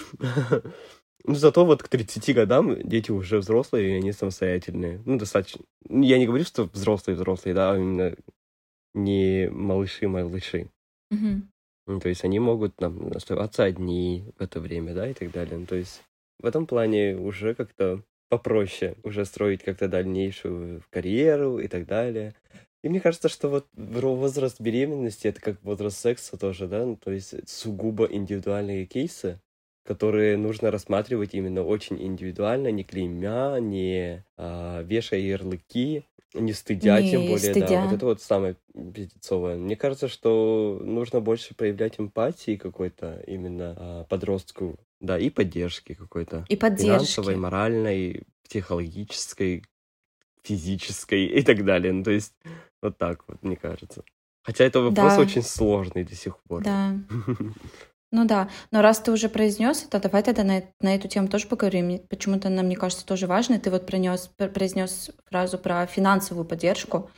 Ну, 1.24 1.36
зато 1.36 1.66
вот 1.66 1.84
к 1.84 1.88
30 1.88 2.36
годам 2.36 2.82
дети 2.88 3.12
уже 3.12 3.40
взрослые, 3.40 3.90
и 3.90 3.98
они 3.98 4.12
самостоятельные. 4.12 5.02
Ну, 5.06 5.18
достаточно. 5.18 5.66
Я 5.90 6.20
не 6.20 6.28
говорю, 6.28 6.46
что 6.46 6.66
взрослые-взрослые, 6.66 7.54
да, 7.54 7.72
а 7.72 7.78
именно 7.78 8.16
не 8.94 9.50
малыши-малыши. 9.50 10.70
Ну, 11.88 12.00
то 12.00 12.10
есть 12.10 12.24
они 12.24 12.40
могут 12.40 12.76
там 12.76 13.08
оставаться 13.14 13.64
одни 13.64 14.26
в 14.38 14.42
это 14.42 14.60
время, 14.60 14.94
да, 14.94 15.10
и 15.10 15.14
так 15.14 15.32
далее. 15.32 15.58
Ну, 15.58 15.66
то 15.66 15.76
есть 15.76 16.04
в 16.40 16.46
этом 16.46 16.68
плане 16.68 17.18
уже 17.18 17.56
как-то 17.56 18.04
попроще 18.30 18.96
уже 19.04 19.26
строить 19.26 19.64
как-то 19.64 19.88
дальнейшую 19.88 20.84
карьеру 20.90 21.60
и 21.60 21.68
так 21.68 21.86
далее. 21.86 22.36
И 22.84 22.90
мне 22.90 23.00
кажется, 23.00 23.28
что 23.28 23.50
вот 23.50 23.68
возраст 23.74 24.62
беременности 24.62 25.28
это 25.28 25.42
как 25.42 25.62
возраст 25.64 25.98
секса 25.98 26.38
тоже, 26.38 26.68
да, 26.68 26.86
ну, 26.86 26.96
то 26.96 27.12
есть 27.12 27.50
сугубо 27.50 28.06
индивидуальные 28.06 28.86
кейсы, 28.86 29.40
которые 29.84 30.38
нужно 30.38 30.70
рассматривать 30.70 31.34
именно 31.34 31.64
очень 31.64 32.02
индивидуально, 32.02 32.72
не 32.72 32.84
клеймя, 32.84 33.58
не 33.60 34.24
а, 34.38 34.84
вешая 34.84 35.22
ярлыки, 35.22 36.04
не 36.34 36.54
стыдя, 36.54 37.02
не 37.02 37.12
тем 37.12 37.22
более, 37.22 37.40
стыдя. 37.40 37.68
да. 37.68 37.86
Вот 37.86 37.94
это 37.96 38.06
вот 38.06 38.22
самое 38.22 38.58
пиздецовое. 38.74 39.56
Мне 39.56 39.76
кажется, 39.76 40.08
что 40.08 40.80
нужно 40.84 41.22
больше 41.22 41.56
проявлять 41.56 42.00
эмпатии 42.00 42.58
какой-то 42.58 43.24
именно 43.26 43.76
а, 43.78 44.04
подростку, 44.04 44.78
да, 45.00 45.18
и 45.18 45.30
поддержки 45.30 45.94
какой-то. 45.94 46.46
И 46.50 46.56
поддержки. 46.58 46.86
Финансовой, 46.86 47.36
моральной, 47.38 48.24
психологической, 48.44 49.64
физической 50.48 51.26
и 51.26 51.42
так 51.42 51.66
далее. 51.66 51.94
Ну, 51.94 52.04
то 52.04 52.12
есть 52.12 52.34
вот 52.82 52.98
так 52.98 53.24
вот, 53.28 53.44
мне 53.44 53.56
кажется. 53.56 54.04
Хотя 54.44 54.64
это 54.64 54.80
вопрос 54.80 55.16
да. 55.16 55.20
очень 55.20 55.44
сложный 55.44 56.04
до 56.04 56.16
сих 56.16 56.38
пор. 56.40 56.64
Да. 56.64 56.96
Ну 58.14 58.24
да, 58.26 58.48
но 58.72 58.82
раз 58.82 59.02
ты 59.02 59.12
уже 59.12 59.28
произнес 59.28 59.84
это, 59.84 60.00
давай 60.00 60.24
тогда 60.24 60.46
на, 60.46 60.64
на 60.80 60.96
эту 60.96 61.10
тему 61.10 61.28
тоже 61.28 61.46
поговорим. 61.46 62.00
Почему-то 62.08 62.48
нам, 62.48 62.68
мне 62.68 62.78
кажется, 62.78 63.06
тоже 63.06 63.28
важно. 63.28 63.60
Ты 63.60 63.70
вот 63.70 63.86
пронес, 63.86 64.32
произнес 64.38 65.12
фразу 65.26 65.58
про 65.58 65.86
финансовую 65.88 66.46
поддержку. 66.46 67.12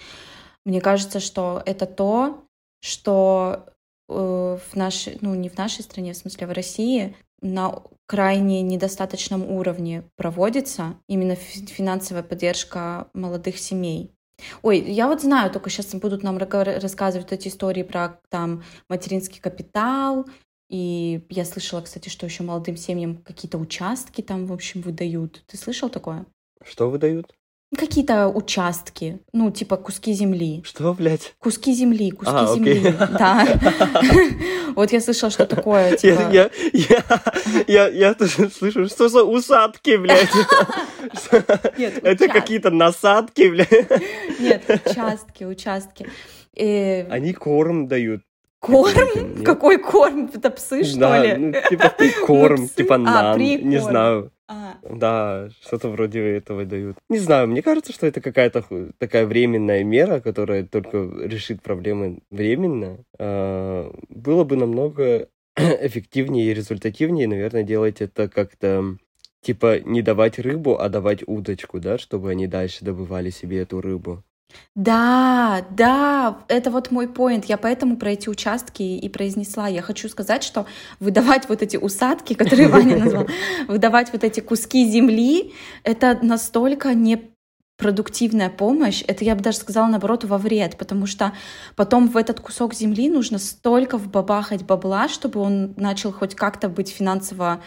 Мне 0.66 0.82
кажется, 0.82 1.20
что 1.20 1.62
это 1.68 1.86
то, 1.86 2.44
что 2.82 3.68
э, 4.10 4.14
в 4.14 4.76
нашей, 4.76 5.20
ну 5.22 5.36
не 5.36 5.50
в 5.50 5.58
нашей 5.60 5.84
стране, 5.84 6.14
в 6.14 6.18
смысле 6.18 6.48
в 6.48 6.52
России, 6.54 7.16
на 7.42 7.84
крайне 8.10 8.64
недостаточном 8.64 9.46
уровне 9.52 10.04
проводится 10.16 10.96
именно 11.08 11.36
финансовая 11.36 12.24
поддержка 12.24 13.08
молодых 13.14 13.60
семей. 13.60 14.12
Ой, 14.64 14.80
я 14.80 15.08
вот 15.08 15.22
знаю, 15.22 15.52
только 15.52 15.70
сейчас 15.70 15.94
будут 15.94 16.24
нам 16.24 16.40
рассказывать 16.40 17.32
эти 17.32 17.50
истории 17.50 17.84
про 17.84 18.20
там 18.30 18.64
материнский 18.90 19.40
капитал, 19.40 20.26
и 20.72 21.24
я 21.30 21.46
слышала, 21.46 21.82
кстати, 21.82 22.10
что 22.10 22.26
еще 22.26 22.42
молодым 22.42 22.78
семьям 22.78 23.18
какие-то 23.18 23.60
участки 23.60 24.22
там, 24.24 24.48
в 24.48 24.54
общем, 24.54 24.82
выдают. 24.82 25.44
Ты 25.46 25.58
слышал 25.58 25.88
такое? 25.90 26.26
Что 26.64 26.90
выдают? 26.90 27.36
Какие-то 27.78 28.30
участки, 28.30 29.20
ну, 29.32 29.52
типа 29.52 29.78
куски 29.78 30.14
земли. 30.14 30.64
Что, 30.66 30.94
блядь? 30.94 31.36
Куски 31.38 31.72
земли, 31.74 32.10
куски 32.10 32.34
а, 32.36 32.56
земли, 32.56 32.80
окей. 32.80 32.94
да. 33.18 33.48
Вот 34.76 34.92
я 34.92 35.02
слышала, 35.02 35.32
что 35.32 35.46
такое, 35.46 35.96
типа... 35.98 36.30
Я, 36.32 36.50
я, 36.74 37.04
я, 37.68 37.88
я 37.88 38.14
тоже 38.14 38.50
слышу, 38.50 38.88
что 38.88 39.10
за 39.10 39.24
усадки, 39.24 39.98
блядь. 39.98 40.30
Нет, 41.78 42.00
Это 42.04 42.28
какие-то 42.28 42.72
насадки, 42.72 43.50
блядь. 43.50 43.72
Нет, 44.40 44.64
участки, 44.86 45.44
участки. 45.44 46.08
Они 46.58 47.34
корм 47.34 47.88
дают. 47.88 48.22
Корм? 48.60 49.44
Какой 49.46 49.78
корм? 49.78 50.30
Это 50.34 50.50
псы, 50.50 50.84
что 50.84 51.24
ли? 51.24 51.36
Ну, 51.38 51.54
типа 51.70 51.94
корм, 52.26 52.68
типа 52.68 52.96
а, 52.96 52.98
нам, 52.98 53.40
не 53.40 53.80
знаю. 53.80 54.32
А. 54.52 54.80
Да, 54.82 55.50
что-то 55.62 55.90
вроде 55.90 56.22
этого 56.22 56.66
дают. 56.66 56.98
Не 57.08 57.20
знаю, 57.20 57.48
мне 57.48 57.62
кажется, 57.62 57.94
что 57.94 58.08
это 58.08 58.20
какая-то 58.20 58.66
такая 58.98 59.28
временная 59.28 59.84
мера, 59.84 60.22
которая 60.22 60.64
только 60.66 60.98
решит 60.98 61.62
проблемы 61.62 62.24
временно. 62.32 62.98
А, 63.20 63.94
было 64.10 64.44
бы 64.44 64.56
намного 64.56 65.30
эффективнее 65.56 66.48
и 66.48 66.54
результативнее, 66.56 67.28
наверное, 67.28 67.62
делать 67.62 68.02
это 68.02 68.28
как-то 68.28 68.98
типа 69.42 69.82
не 69.82 70.02
давать 70.02 70.40
рыбу, 70.40 70.80
а 70.80 70.90
давать 70.90 71.22
удочку, 71.28 71.80
да, 71.80 72.00
чтобы 72.00 72.32
они 72.32 72.48
дальше 72.48 72.84
добывали 72.84 73.30
себе 73.30 73.60
эту 73.60 73.82
рыбу. 73.82 74.24
Да, 74.76 75.66
да, 75.72 76.46
это 76.48 76.72
вот 76.72 76.92
мой 76.92 77.08
поинт. 77.08 77.46
Я 77.46 77.58
поэтому 77.58 77.98
про 77.98 78.12
эти 78.12 78.30
участки 78.30 78.82
и 78.82 79.10
произнесла. 79.10 79.68
Я 79.68 79.82
хочу 79.82 80.08
сказать, 80.10 80.44
что 80.44 80.66
выдавать 81.00 81.50
вот 81.50 81.62
эти 81.62 81.78
усадки, 81.78 82.34
которые 82.34 82.70
Ваня 82.70 82.98
назвал, 82.98 83.28
выдавать 83.68 84.14
вот 84.14 84.24
эти 84.24 84.40
куски 84.40 84.90
земли, 84.90 85.54
это 85.84 86.18
настолько 86.22 86.94
не 86.94 87.30
продуктивная 87.78 88.50
помощь, 88.50 89.04
это 89.08 89.24
я 89.24 89.36
бы 89.36 89.42
даже 89.42 89.58
сказала 89.58 89.88
наоборот 89.88 90.26
во 90.26 90.38
вред, 90.38 90.78
потому 90.78 91.06
что 91.06 91.34
потом 91.78 92.10
в 92.10 92.18
этот 92.18 92.42
кусок 92.42 92.74
земли 92.74 93.10
нужно 93.10 93.40
столько 93.40 93.98
вбабахать 93.98 94.64
бабла, 94.64 95.08
чтобы 95.08 95.40
он 95.40 95.74
начал 95.78 96.12
хоть 96.12 96.36
как-то 96.36 96.68
быть 96.68 96.90
финансово 96.90 97.62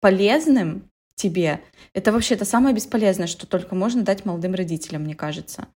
полезным 0.00 0.90
тебе. 1.14 1.60
Это 1.92 2.12
вообще 2.12 2.34
это 2.34 2.46
самое 2.46 2.74
бесполезное, 2.74 3.26
что 3.26 3.46
только 3.46 3.74
можно 3.74 4.02
дать 4.02 4.24
молодым 4.24 4.54
родителям, 4.54 5.02
мне 5.02 5.14
кажется. 5.14 5.66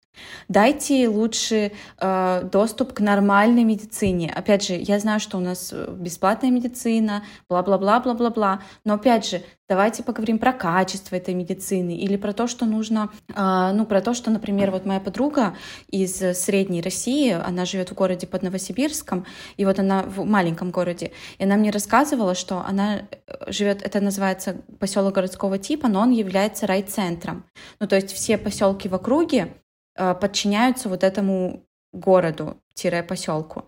Дайте 0.49 1.09
лучше 1.09 1.73
э, 1.99 2.43
доступ 2.51 2.93
к 2.93 3.01
нормальной 3.01 3.65
медицине. 3.65 4.33
Опять 4.35 4.67
же, 4.67 4.75
я 4.75 4.99
знаю, 4.99 5.21
что 5.21 5.39
у 5.39 5.41
нас 5.41 5.71
э, 5.73 5.91
бесплатная 5.91 6.51
медицина, 6.51 7.25
бла-бла-бла, 7.49 8.01
бла-бла-бла. 8.01 8.61
Но 8.85 8.95
опять 8.95 9.27
же, 9.27 9.43
давайте 9.69 10.03
поговорим 10.03 10.39
про 10.39 10.53
качество 10.53 11.17
этой 11.17 11.35
медицины 11.35 11.97
или 11.97 12.17
про 12.17 12.33
то, 12.33 12.47
что 12.47 12.67
нужно, 12.67 13.11
э, 13.35 13.73
ну, 13.75 13.87
про 13.87 14.01
то, 14.03 14.15
что, 14.15 14.31
например, 14.31 14.71
вот 14.71 14.85
моя 14.85 15.01
подруга 15.01 15.57
из 15.89 16.17
Средней 16.39 16.83
России, 16.83 17.31
она 17.33 17.65
живет 17.65 17.91
в 17.91 17.95
городе 17.95 18.27
под 18.27 18.43
Новосибирском, 18.43 19.25
и 19.57 19.65
вот 19.65 19.79
она 19.79 20.03
в 20.03 20.25
маленьком 20.25 20.71
городе, 20.71 21.13
и 21.39 21.45
она 21.45 21.57
мне 21.57 21.71
рассказывала, 21.71 22.35
что 22.35 22.63
она 22.67 23.03
э, 23.27 23.51
живет, 23.51 23.83
это 23.83 24.01
называется 24.01 24.57
поселок 24.79 25.15
городского 25.15 25.59
типа, 25.59 25.89
но 25.89 26.01
он 26.01 26.11
является 26.11 26.67
райцентром. 26.67 27.45
Ну, 27.81 27.87
то 27.87 27.97
есть 27.97 28.13
все 28.13 28.37
поселки 28.37 28.89
в 28.89 28.95
округе, 28.95 29.55
подчиняются 29.95 30.89
вот 30.89 31.05
этому 31.05 31.65
городу-поселку. 31.93 33.65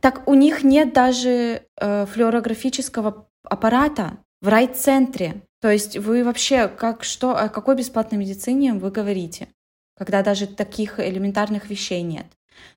Так 0.00 0.26
у 0.28 0.34
них 0.34 0.64
нет 0.64 0.92
даже 0.92 1.62
э, 1.76 2.06
флюорографического 2.06 3.28
аппарата 3.44 4.18
в 4.40 4.48
райцентре. 4.48 5.42
То 5.60 5.70
есть 5.70 5.96
вы 5.96 6.24
вообще 6.24 6.68
как 6.68 7.04
что 7.04 7.36
о 7.36 7.48
какой 7.48 7.76
бесплатной 7.76 8.18
медицине 8.18 8.74
вы 8.74 8.90
говорите, 8.90 9.48
когда 9.96 10.22
даже 10.22 10.46
таких 10.46 10.98
элементарных 10.98 11.70
вещей 11.70 12.02
нет? 12.02 12.26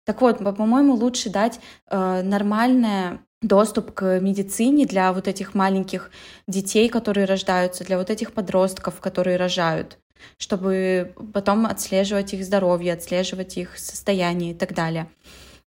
Так 0.06 0.22
вот, 0.22 0.40
по-моему, 0.40 0.94
лучше 0.94 1.30
дать 1.30 1.60
э, 1.90 2.22
нормальное 2.22 3.20
доступ 3.42 3.92
к 3.94 4.20
медицине 4.20 4.86
для 4.86 5.14
вот 5.14 5.28
этих 5.28 5.54
маленьких 5.54 6.12
детей, 6.48 6.90
которые 6.90 7.26
рождаются, 7.26 7.84
для 7.84 7.98
вот 7.98 8.10
этих 8.10 8.34
подростков, 8.34 9.00
которые 9.00 9.38
рожают 9.38 10.00
чтобы 10.38 11.14
потом 11.34 11.66
отслеживать 11.66 12.34
их 12.34 12.44
здоровье, 12.44 12.94
отслеживать 12.94 13.58
их 13.58 13.78
состояние 13.78 14.52
и 14.52 14.56
так 14.56 14.74
далее. 14.74 15.08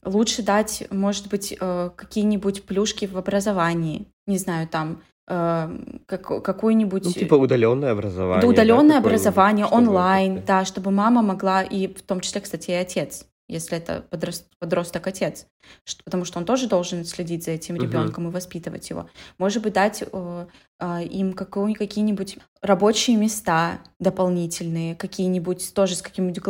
Лучше 0.05 0.43
дать, 0.43 0.85
может 0.91 1.29
быть, 1.29 1.57
э, 1.59 1.91
какие-нибудь 1.97 2.65
плюшки 2.65 3.07
в 3.07 3.17
образовании, 3.17 4.07
не 4.27 4.39
знаю, 4.39 4.69
там 4.69 5.03
э, 5.27 5.69
как, 6.07 6.43
какой-нибудь... 6.43 7.05
Ну, 7.05 7.13
типа 7.13 7.35
удаленное 7.35 7.93
образование. 7.93 8.43
Да, 8.43 8.49
удаленное 8.49 9.01
да, 9.01 9.07
образование, 9.07 9.67
онлайн, 9.67 10.43
да, 10.47 10.65
чтобы 10.65 10.91
мама 10.91 11.23
могла, 11.23 11.63
и 11.63 11.93
в 11.93 12.03
том 12.03 12.21
числе, 12.21 12.41
кстати, 12.41 12.71
и 12.71 12.75
отец, 12.75 13.27
если 13.49 13.79
это 13.79 14.03
подрост, 14.11 14.47
подросток 14.59 15.07
отец, 15.07 15.47
что, 15.85 16.05
потому 16.05 16.25
что 16.25 16.39
он 16.39 16.45
тоже 16.45 16.69
должен 16.69 17.05
следить 17.05 17.45
за 17.45 17.53
этим 17.53 17.77
ребенком 17.77 18.27
uh-huh. 18.27 18.31
и 18.31 18.35
воспитывать 18.35 18.89
его. 18.91 19.09
Может 19.39 19.63
быть, 19.63 19.73
дать 19.73 20.03
э, 20.03 20.47
э, 20.79 21.05
им 21.05 21.33
какие-нибудь 21.33 22.39
рабочие 22.61 23.17
места 23.17 23.81
дополнительные, 23.99 24.95
какие-нибудь 24.95 25.73
тоже 25.75 25.97
с 25.97 26.03
каким-нибудь 26.03 26.43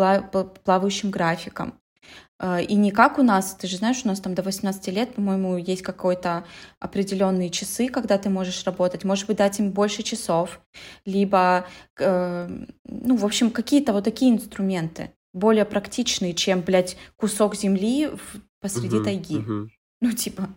плавающим 0.64 1.10
графиком. 1.10 1.74
Э, 2.40 2.62
и 2.62 2.74
не 2.74 2.90
как 2.90 3.18
у 3.18 3.22
нас, 3.22 3.54
ты 3.54 3.66
же 3.66 3.76
знаешь, 3.76 4.02
у 4.04 4.08
нас 4.08 4.20
там 4.20 4.34
до 4.34 4.42
18 4.42 4.88
лет, 4.88 5.14
по-моему, 5.14 5.56
есть 5.56 5.82
какой-то 5.82 6.44
определенные 6.80 7.50
часы, 7.50 7.88
когда 7.88 8.18
ты 8.18 8.30
можешь 8.30 8.64
работать. 8.64 9.04
Может 9.04 9.26
быть, 9.26 9.36
дать 9.36 9.58
им 9.58 9.70
больше 9.70 10.02
часов, 10.02 10.60
либо, 11.04 11.66
э, 11.98 12.48
ну, 12.84 13.16
в 13.16 13.24
общем, 13.24 13.50
какие-то 13.50 13.92
вот 13.92 14.04
такие 14.04 14.32
инструменты 14.32 15.12
более 15.32 15.64
практичные, 15.64 16.34
чем, 16.34 16.60
блядь, 16.60 16.96
кусок 17.16 17.54
земли 17.54 18.10
посреди 18.60 18.96
угу, 18.96 19.04
тайги. 19.04 19.36
Угу. 19.38 19.68
Ну, 20.00 20.12
типа. 20.12 20.48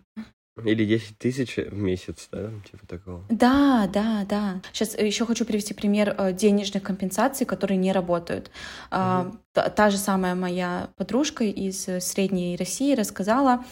Или 0.64 0.86
10 0.86 1.18
тысяч 1.18 1.56
в 1.58 1.74
месяц, 1.74 2.28
да, 2.32 2.52
типа 2.70 2.86
такого. 2.86 3.26
Да, 3.30 3.90
да, 3.92 4.26
да. 4.30 4.62
Сейчас 4.74 4.98
еще 5.00 5.26
хочу 5.26 5.46
привести 5.46 5.74
пример 5.74 6.14
э, 6.18 6.34
денежных 6.34 6.84
компенсаций, 6.84 7.46
которые 7.46 7.78
не 7.78 7.92
работают. 7.92 8.52
Угу. 8.92 9.38
Та, 9.54 9.70
та 9.70 9.90
же 9.90 9.98
самая 9.98 10.36
моя 10.36 10.90
подружка 10.96 11.44
из 11.44 11.88
Средней 12.00 12.56
России 12.56 12.96
рассказала, 12.96 13.66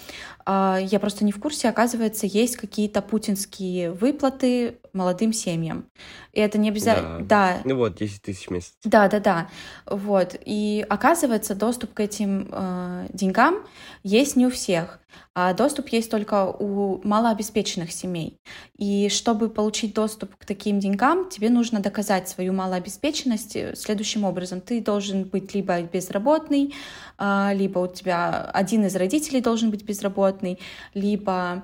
а, 0.46 0.80
я 0.82 1.00
просто 1.00 1.24
не 1.26 1.32
в 1.32 1.39
курсе, 1.39 1.70
оказывается, 1.70 2.26
есть 2.26 2.58
какие-то 2.58 3.02
путинские 3.02 3.92
выплаты 3.92 4.80
молодым 4.94 5.32
семьям. 5.32 5.86
И 6.34 6.39
это 6.39 6.58
не 6.58 6.70
обязательно... 6.70 7.20
Да. 7.20 7.54
да. 7.54 7.62
Ну 7.65 7.76
вот, 7.76 7.98
10 7.98 8.22
тысяч 8.22 8.48
в 8.48 8.52
месяц. 8.52 8.74
Да, 8.84 9.08
да, 9.08 9.20
да. 9.20 9.50
Вот. 9.86 10.36
И 10.46 10.86
оказывается, 10.89 11.56
доступ 11.56 11.94
к 11.94 12.00
этим 12.00 12.50
э, 12.52 13.08
деньгам 13.13 13.58
есть 14.04 14.36
не 14.36 14.48
у 14.48 14.50
всех. 14.50 15.00
А 15.34 15.54
доступ 15.54 15.89
есть 15.89 16.12
только 16.12 16.46
у 16.46 17.02
малообеспеченных 17.04 17.92
семей. 17.92 18.39
И 18.78 19.10
чтобы 19.10 19.50
получить 19.50 19.94
доступ 19.94 20.36
к 20.36 20.46
таким 20.46 20.80
деньгам, 20.80 21.30
тебе 21.30 21.50
нужно 21.50 21.80
доказать 21.80 22.30
свою 22.30 22.54
малообеспеченность 22.54 23.58
следующим 23.78 24.24
образом. 24.24 24.62
Ты 24.62 24.82
должен 24.82 25.24
быть 25.24 25.54
либо 25.54 25.68
либо 25.77 25.91
безработный, 25.91 26.73
а, 27.17 27.51
либо 27.53 27.79
у 27.79 27.88
тебя 27.88 28.49
один 28.53 28.86
из 28.86 28.95
родителей 28.95 29.41
должен 29.41 29.69
быть 29.71 29.84
безработный, 29.84 30.60
либо 30.93 31.63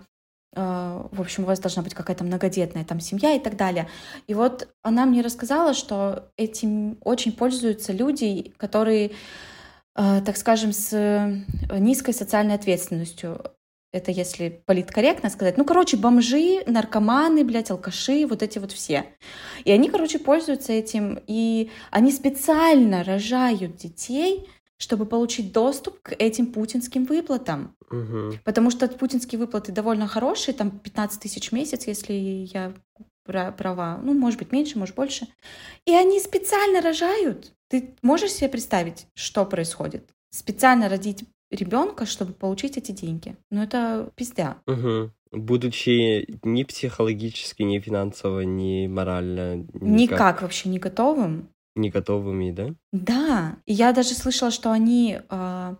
а, 0.56 1.08
в 1.12 1.20
общем, 1.20 1.44
у 1.44 1.48
вас 1.48 1.60
должна 1.60 1.84
быть 1.84 1.94
какая-то 1.94 2.24
многодетная 2.24 2.86
там 2.86 3.00
семья 3.00 3.34
и 3.34 3.40
так 3.40 3.58
далее. 3.58 3.90
И 4.28 4.34
вот 4.34 4.70
она 4.82 5.06
мне 5.06 5.22
рассказала, 5.22 5.74
что 5.74 6.32
этим 6.38 6.98
очень 7.02 7.34
пользуются 7.34 7.92
люди, 7.92 8.54
которые, 8.58 9.12
а, 9.96 10.22
так 10.22 10.38
скажем, 10.38 10.72
с 10.72 11.44
низкой 11.72 12.14
социальной 12.14 12.56
ответственностью. 12.56 13.55
Это 13.96 14.12
если 14.12 14.62
политкорректно 14.66 15.30
сказать. 15.30 15.58
Ну, 15.58 15.64
короче, 15.64 15.96
бомжи, 15.96 16.64
наркоманы, 16.68 17.46
блядь, 17.46 17.72
алкаши, 17.72 18.28
вот 18.28 18.44
эти 18.44 18.60
вот 18.60 18.74
все. 18.74 19.06
И 19.64 19.72
они, 19.72 19.90
короче, 19.90 20.20
пользуются 20.20 20.74
этим, 20.74 21.18
и 21.28 21.72
они 21.92 22.12
специально 22.12 23.06
рожают 23.06 23.78
детей, 23.78 24.50
чтобы 24.76 25.06
получить 25.06 25.54
доступ 25.54 26.02
к 26.02 26.12
этим 26.20 26.48
путинским 26.48 27.06
выплатам. 27.06 27.74
Угу. 27.90 28.40
Потому 28.44 28.70
что 28.70 28.90
путинские 28.90 29.40
выплаты 29.40 29.72
довольно 29.72 30.08
хорошие, 30.08 30.54
там 30.54 30.72
15 30.72 31.22
тысяч 31.22 31.52
в 31.52 31.54
месяц, 31.54 31.88
если 31.88 32.14
я 32.54 32.74
права. 33.24 34.02
Ну, 34.04 34.14
может 34.14 34.40
быть, 34.40 34.52
меньше, 34.52 34.78
может, 34.78 34.96
больше. 34.96 35.26
И 35.86 35.94
они 35.94 36.20
специально 36.20 36.82
рожают. 36.82 37.54
Ты 37.70 37.96
можешь 38.02 38.34
себе 38.34 38.50
представить, 38.50 39.08
что 39.14 39.46
происходит? 39.46 40.10
Специально 40.32 40.90
родить 40.90 41.24
ребенка, 41.56 42.06
чтобы 42.06 42.34
получить 42.34 42.78
эти 42.78 42.92
деньги. 42.92 43.36
Ну, 43.52 43.62
это 43.64 44.12
пизда. 44.16 44.58
Угу. 44.68 45.12
Будучи 45.32 46.28
ни 46.44 46.64
психологически, 46.64 47.64
ни 47.64 47.80
финансово, 47.80 48.42
ни 48.42 48.88
морально. 48.88 49.56
Никак, 49.74 49.82
никак 49.82 50.42
вообще 50.42 50.70
не 50.70 50.80
готовым. 50.80 51.50
Не 51.76 51.90
готовыми, 51.90 52.52
да? 52.52 52.74
Да. 52.94 53.58
И 53.66 53.74
я 53.74 53.92
даже 53.92 54.14
слышала, 54.14 54.52
что 54.52 54.72
они 54.72 55.20
э, 55.30 55.76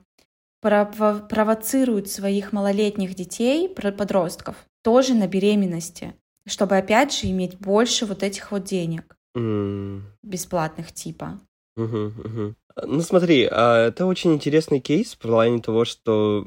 прово- 0.64 1.28
провоцируют 1.28 2.10
своих 2.10 2.52
малолетних 2.52 3.16
детей, 3.16 3.70
подростков, 3.70 4.56
тоже 4.84 5.14
на 5.14 5.28
беременности, 5.28 6.16
чтобы 6.48 6.76
опять 6.78 7.14
же 7.14 7.28
иметь 7.28 7.58
больше 7.58 8.06
вот 8.06 8.24
этих 8.24 8.52
вот 8.52 8.66
денег. 8.66 9.16
Mm. 9.38 10.02
Бесплатных 10.24 10.92
типа. 10.92 11.40
Угу, 11.78 11.98
угу. 11.98 12.56
Ну 12.84 13.02
смотри, 13.02 13.48
а, 13.50 13.88
это 13.88 14.06
очень 14.06 14.34
интересный 14.34 14.82
кейс 14.82 15.14
в 15.14 15.20
плане 15.20 15.62
того, 15.62 15.86
что 15.86 16.44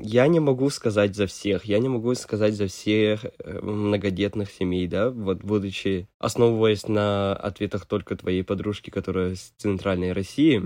я 0.00 0.26
не 0.26 0.40
могу 0.40 0.70
сказать 0.70 1.14
за 1.14 1.28
всех, 1.28 1.66
я 1.66 1.78
не 1.78 1.88
могу 1.88 2.14
сказать 2.16 2.54
за 2.54 2.66
всех 2.66 3.24
э, 3.24 3.60
многодетных 3.60 4.50
семей, 4.50 4.88
да, 4.88 5.10
вот 5.10 5.44
будучи, 5.44 6.08
основываясь 6.18 6.88
на 6.88 7.34
ответах 7.34 7.86
только 7.86 8.16
твоей 8.16 8.42
подружки, 8.42 8.90
которая 8.90 9.36
с 9.36 9.52
центральной 9.56 10.12
России, 10.12 10.60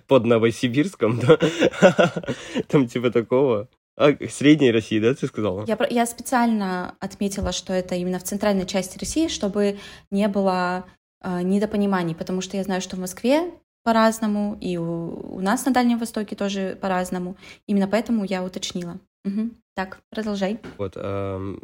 под 0.06 0.24
Новосибирском, 0.24 1.18
да, 1.18 1.38
там 2.68 2.86
типа 2.86 3.10
такого. 3.10 3.68
А, 3.96 4.12
средней 4.28 4.70
России, 4.70 5.00
да, 5.00 5.14
ты 5.14 5.26
сказала? 5.26 5.64
Я, 5.66 5.78
я 5.90 6.06
специально 6.06 6.94
отметила, 7.00 7.50
что 7.50 7.72
это 7.72 7.96
именно 7.96 8.20
в 8.20 8.24
центральной 8.24 8.66
части 8.66 8.98
России, 8.98 9.26
чтобы 9.26 9.78
не 10.12 10.28
было 10.28 10.84
э, 11.24 11.42
недопониманий, 11.42 12.14
потому 12.14 12.40
что 12.40 12.56
я 12.56 12.62
знаю, 12.62 12.82
что 12.82 12.94
в 12.94 13.00
Москве 13.00 13.50
по-разному, 13.86 14.58
и 14.60 14.76
у, 14.78 15.36
у 15.36 15.40
нас 15.40 15.64
на 15.64 15.72
Дальнем 15.72 15.98
Востоке 15.98 16.34
тоже 16.34 16.76
по-разному. 16.80 17.36
Именно 17.68 17.86
поэтому 17.86 18.24
я 18.24 18.42
уточнила. 18.42 18.98
Угу. 19.24 19.50
Так, 19.76 20.00
продолжай. 20.10 20.58
Вот, 20.76 20.94
э, 20.96 21.56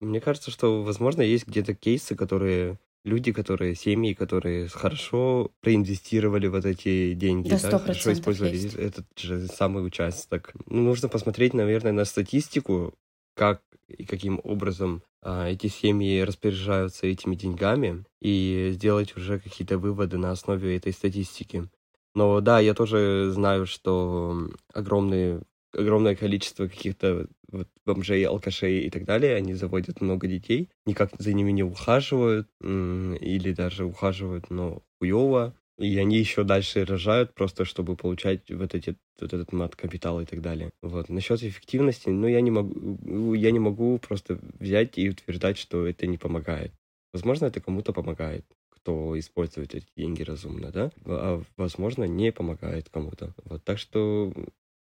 мне 0.00 0.20
кажется, 0.20 0.50
что, 0.50 0.82
возможно, 0.82 1.22
есть 1.22 1.48
где-то 1.48 1.74
кейсы, 1.74 2.14
которые 2.14 2.76
люди, 3.04 3.32
которые, 3.32 3.74
семьи, 3.74 4.12
которые 4.12 4.68
хорошо 4.68 5.50
проинвестировали 5.62 6.48
вот 6.48 6.66
эти 6.66 7.14
деньги, 7.14 7.48
да, 7.48 7.70
да, 7.70 7.78
хорошо 7.78 8.12
использовали 8.12 8.54
есть. 8.54 8.74
этот 8.74 9.06
же 9.16 9.46
самый 9.46 9.86
участок. 9.86 10.52
Ну, 10.66 10.82
нужно 10.82 11.08
посмотреть, 11.08 11.54
наверное, 11.54 11.92
на 11.92 12.04
статистику, 12.04 12.92
как 13.36 13.62
и 13.88 14.04
каким 14.04 14.40
образом 14.42 15.02
а, 15.22 15.48
эти 15.48 15.68
семьи 15.68 16.20
распоряжаются 16.22 17.06
этими 17.06 17.34
деньгами 17.34 18.04
и 18.20 18.70
сделать 18.72 19.16
уже 19.16 19.38
какие-то 19.38 19.78
выводы 19.78 20.16
на 20.16 20.30
основе 20.30 20.76
этой 20.76 20.92
статистики. 20.92 21.68
Но 22.14 22.40
да, 22.40 22.60
я 22.60 22.74
тоже 22.74 23.30
знаю, 23.30 23.66
что 23.66 24.48
огромные, 24.72 25.42
огромное 25.72 26.16
количество 26.16 26.66
каких-то 26.66 27.28
вот 27.52 27.68
бомжей, 27.84 28.24
алкашей 28.24 28.80
и 28.80 28.90
так 28.90 29.04
далее, 29.04 29.36
они 29.36 29.54
заводят 29.54 30.00
много 30.00 30.26
детей, 30.26 30.70
никак 30.86 31.10
за 31.18 31.32
ними 31.32 31.52
не 31.52 31.62
ухаживают, 31.62 32.48
или 32.60 33.52
даже 33.52 33.84
ухаживают, 33.84 34.50
но 34.50 34.82
хуево, 34.98 35.54
и 35.78 35.98
они 35.98 36.18
еще 36.18 36.44
дальше 36.44 36.84
рожают, 36.84 37.34
просто 37.34 37.64
чтобы 37.64 37.96
получать 37.96 38.50
вот, 38.50 38.74
эти, 38.74 38.96
вот 39.20 39.32
этот 39.32 39.52
мат-капитал 39.52 40.20
и 40.20 40.24
так 40.24 40.40
далее. 40.40 40.70
Вот. 40.82 41.08
Насчет 41.08 41.42
эффективности, 41.42 42.08
ну, 42.08 42.26
я 42.26 42.40
не 42.40 42.50
могу, 42.50 43.34
я 43.34 43.50
не 43.50 43.58
могу 43.58 43.98
просто 43.98 44.38
взять 44.58 44.96
и 44.98 45.10
утверждать, 45.10 45.58
что 45.58 45.86
это 45.86 46.06
не 46.06 46.16
помогает. 46.18 46.72
Возможно, 47.12 47.46
это 47.46 47.60
кому-то 47.60 47.92
помогает, 47.92 48.44
кто 48.70 49.18
использует 49.18 49.74
эти 49.74 49.86
деньги 49.96 50.22
разумно, 50.22 50.70
да, 50.70 50.90
а 51.04 51.42
возможно, 51.56 52.04
не 52.04 52.32
помогает 52.32 52.88
кому-то. 52.88 53.34
Вот. 53.44 53.62
Так 53.64 53.78
что 53.78 54.32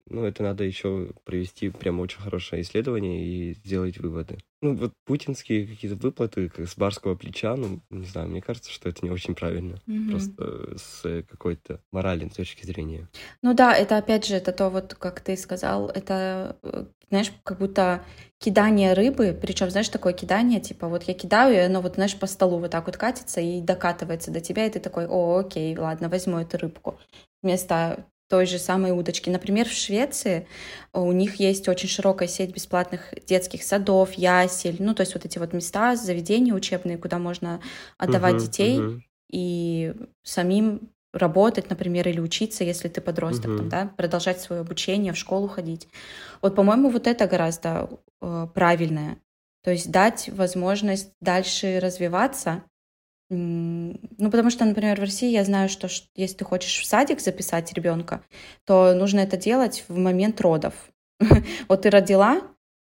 ну, 0.06 0.24
это 0.24 0.42
надо 0.42 0.64
еще 0.64 1.10
провести 1.24 1.70
прям 1.70 2.00
очень 2.00 2.20
хорошее 2.20 2.62
исследование 2.62 3.24
и 3.24 3.54
сделать 3.54 3.98
выводы. 3.98 4.38
Ну, 4.60 4.74
вот 4.76 4.92
путинские 5.04 5.66
какие-то 5.66 5.96
выплаты 5.96 6.50
с 6.56 6.76
барского 6.76 7.14
плеча, 7.14 7.56
ну, 7.56 7.80
не 7.90 8.06
знаю, 8.06 8.28
мне 8.28 8.40
кажется, 8.40 8.70
что 8.70 8.88
это 8.88 9.04
не 9.04 9.10
очень 9.10 9.34
правильно. 9.34 9.80
Mm-hmm. 9.86 10.10
Просто 10.10 10.78
с 10.78 11.22
какой-то 11.28 11.80
моральной 11.92 12.30
точки 12.30 12.64
зрения. 12.64 13.08
Ну 13.42 13.54
да, 13.54 13.74
это 13.74 13.96
опять 13.96 14.26
же, 14.26 14.34
это 14.34 14.52
то 14.52 14.68
вот, 14.68 14.94
как 14.94 15.20
ты 15.20 15.36
сказал, 15.36 15.88
это, 15.88 16.56
э, 16.62 16.86
знаешь, 17.08 17.32
как 17.42 17.58
будто 17.58 18.04
кидание 18.38 18.92
рыбы, 18.92 19.38
причем, 19.40 19.70
знаешь, 19.70 19.88
такое 19.88 20.12
кидание, 20.12 20.60
типа, 20.60 20.88
вот 20.88 21.04
я 21.04 21.14
кидаю, 21.14 21.54
и 21.54 21.58
оно 21.58 21.80
вот, 21.80 21.94
знаешь, 21.94 22.18
по 22.18 22.26
столу 22.26 22.58
вот 22.58 22.70
так 22.70 22.86
вот 22.86 22.96
катится 22.96 23.40
и 23.40 23.60
докатывается 23.60 24.30
до 24.30 24.40
тебя, 24.40 24.66
и 24.66 24.70
ты 24.70 24.80
такой, 24.80 25.06
о, 25.06 25.38
окей, 25.38 25.76
ладно, 25.76 26.08
возьму 26.08 26.38
эту 26.38 26.58
рыбку. 26.58 26.98
Вместо 27.42 28.06
той 28.28 28.46
же 28.46 28.58
самой 28.58 28.92
удочки. 28.92 29.30
Например, 29.30 29.68
в 29.68 29.72
Швеции 29.72 30.46
э, 30.92 30.98
у 30.98 31.12
них 31.12 31.36
есть 31.36 31.68
очень 31.68 31.88
широкая 31.88 32.28
сеть 32.28 32.54
бесплатных 32.54 33.12
детских 33.26 33.62
садов, 33.62 34.12
ясель, 34.14 34.76
ну, 34.78 34.94
то 34.94 35.02
есть 35.02 35.14
вот 35.14 35.24
эти 35.24 35.38
вот 35.38 35.52
места, 35.52 35.96
заведения 35.96 36.54
учебные, 36.54 36.98
куда 36.98 37.18
можно 37.18 37.60
отдавать 37.98 38.36
uh-huh, 38.36 38.40
детей 38.40 38.78
uh-huh. 38.78 39.00
и 39.30 39.94
самим 40.22 40.90
работать, 41.12 41.70
например, 41.70 42.08
или 42.08 42.20
учиться, 42.20 42.64
если 42.64 42.88
ты 42.88 43.00
подросток, 43.00 43.52
uh-huh. 43.52 43.56
там, 43.58 43.68
да, 43.68 43.90
продолжать 43.96 44.40
свое 44.40 44.62
обучение, 44.62 45.12
в 45.12 45.18
школу 45.18 45.46
ходить. 45.46 45.88
Вот, 46.42 46.56
по-моему, 46.56 46.90
вот 46.90 47.06
это 47.06 47.26
гораздо 47.26 47.88
э, 48.20 48.48
правильное. 48.52 49.18
То 49.62 49.70
есть 49.70 49.90
дать 49.90 50.28
возможность 50.28 51.12
дальше 51.20 51.78
развиваться, 51.80 52.64
ну, 53.30 54.30
потому 54.30 54.50
что, 54.50 54.64
например, 54.64 54.96
в 54.96 55.00
России 55.00 55.30
я 55.30 55.44
знаю, 55.44 55.68
что 55.68 55.88
если 56.14 56.36
ты 56.36 56.44
хочешь 56.44 56.80
в 56.80 56.84
садик 56.84 57.20
записать 57.20 57.72
ребенка, 57.72 58.22
то 58.64 58.94
нужно 58.94 59.20
это 59.20 59.36
делать 59.36 59.84
в 59.88 59.96
момент 59.96 60.40
родов. 60.40 60.74
Вот 61.68 61.82
ты 61.82 61.90
родила, 61.90 62.42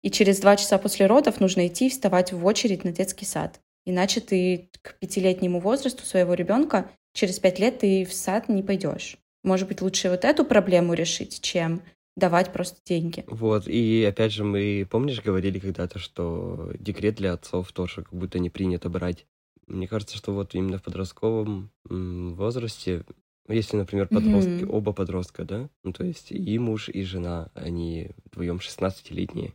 и 0.02 0.10
через 0.10 0.39
два 0.39 0.56
часа 0.56 0.78
после 0.78 1.06
родов 1.06 1.39
нужно 1.39 1.67
идти 1.67 1.89
вставать 1.89 2.34
в 2.34 2.46
очередь 2.46 2.84
на 2.84 2.91
детский 2.91 3.26
сад. 3.26 3.62
Иначе 3.86 4.22
ты 4.22 4.69
к 4.82 4.98
пятилетнему 5.00 5.60
возрасту 5.60 6.06
своего 6.06 6.34
ребенка 6.34 6.89
через 7.13 7.39
пять 7.39 7.60
лет 7.60 7.80
ты 7.80 8.06
в 8.06 8.13
сад 8.13 8.50
не 8.50 8.63
пойдешь. 8.63 9.17
Может 9.43 9.67
быть, 9.67 9.82
лучше 9.82 10.10
вот 10.10 10.26
эту 10.26 10.46
проблему 10.46 10.93
решить, 10.93 11.41
чем 11.41 11.82
давать 12.15 12.54
просто 12.54 12.80
деньги. 12.86 13.24
Вот, 13.28 13.67
и 13.67 14.06
опять 14.08 14.32
же, 14.32 14.43
мы, 14.43 14.88
помнишь, 14.89 15.22
говорили 15.22 15.60
когда-то, 15.60 16.00
что 16.00 16.72
декрет 16.80 17.15
для 17.15 17.34
отцов 17.34 17.72
тоже 17.72 18.04
как 18.04 18.13
будто 18.13 18.39
не 18.39 18.50
принято 18.50 18.89
брать 18.89 19.26
мне 19.67 19.88
кажется, 19.88 20.17
что 20.17 20.34
вот 20.34 20.56
именно 20.56 20.78
в 20.78 20.84
подростковом 20.84 21.71
возрасте, 21.86 23.04
если, 23.47 23.78
например, 23.78 24.08
подростки, 24.08 24.63
mm-hmm. 24.63 24.71
оба 24.71 24.93
подростка, 24.93 25.43
да, 25.45 25.69
ну 25.84 25.91
то 25.91 26.04
есть 26.04 26.32
и 26.32 26.60
муж, 26.60 26.89
и 26.89 27.04
жена, 27.04 27.52
они 27.54 28.12
вдвоем 28.26 28.58
16-летние, 28.58 29.54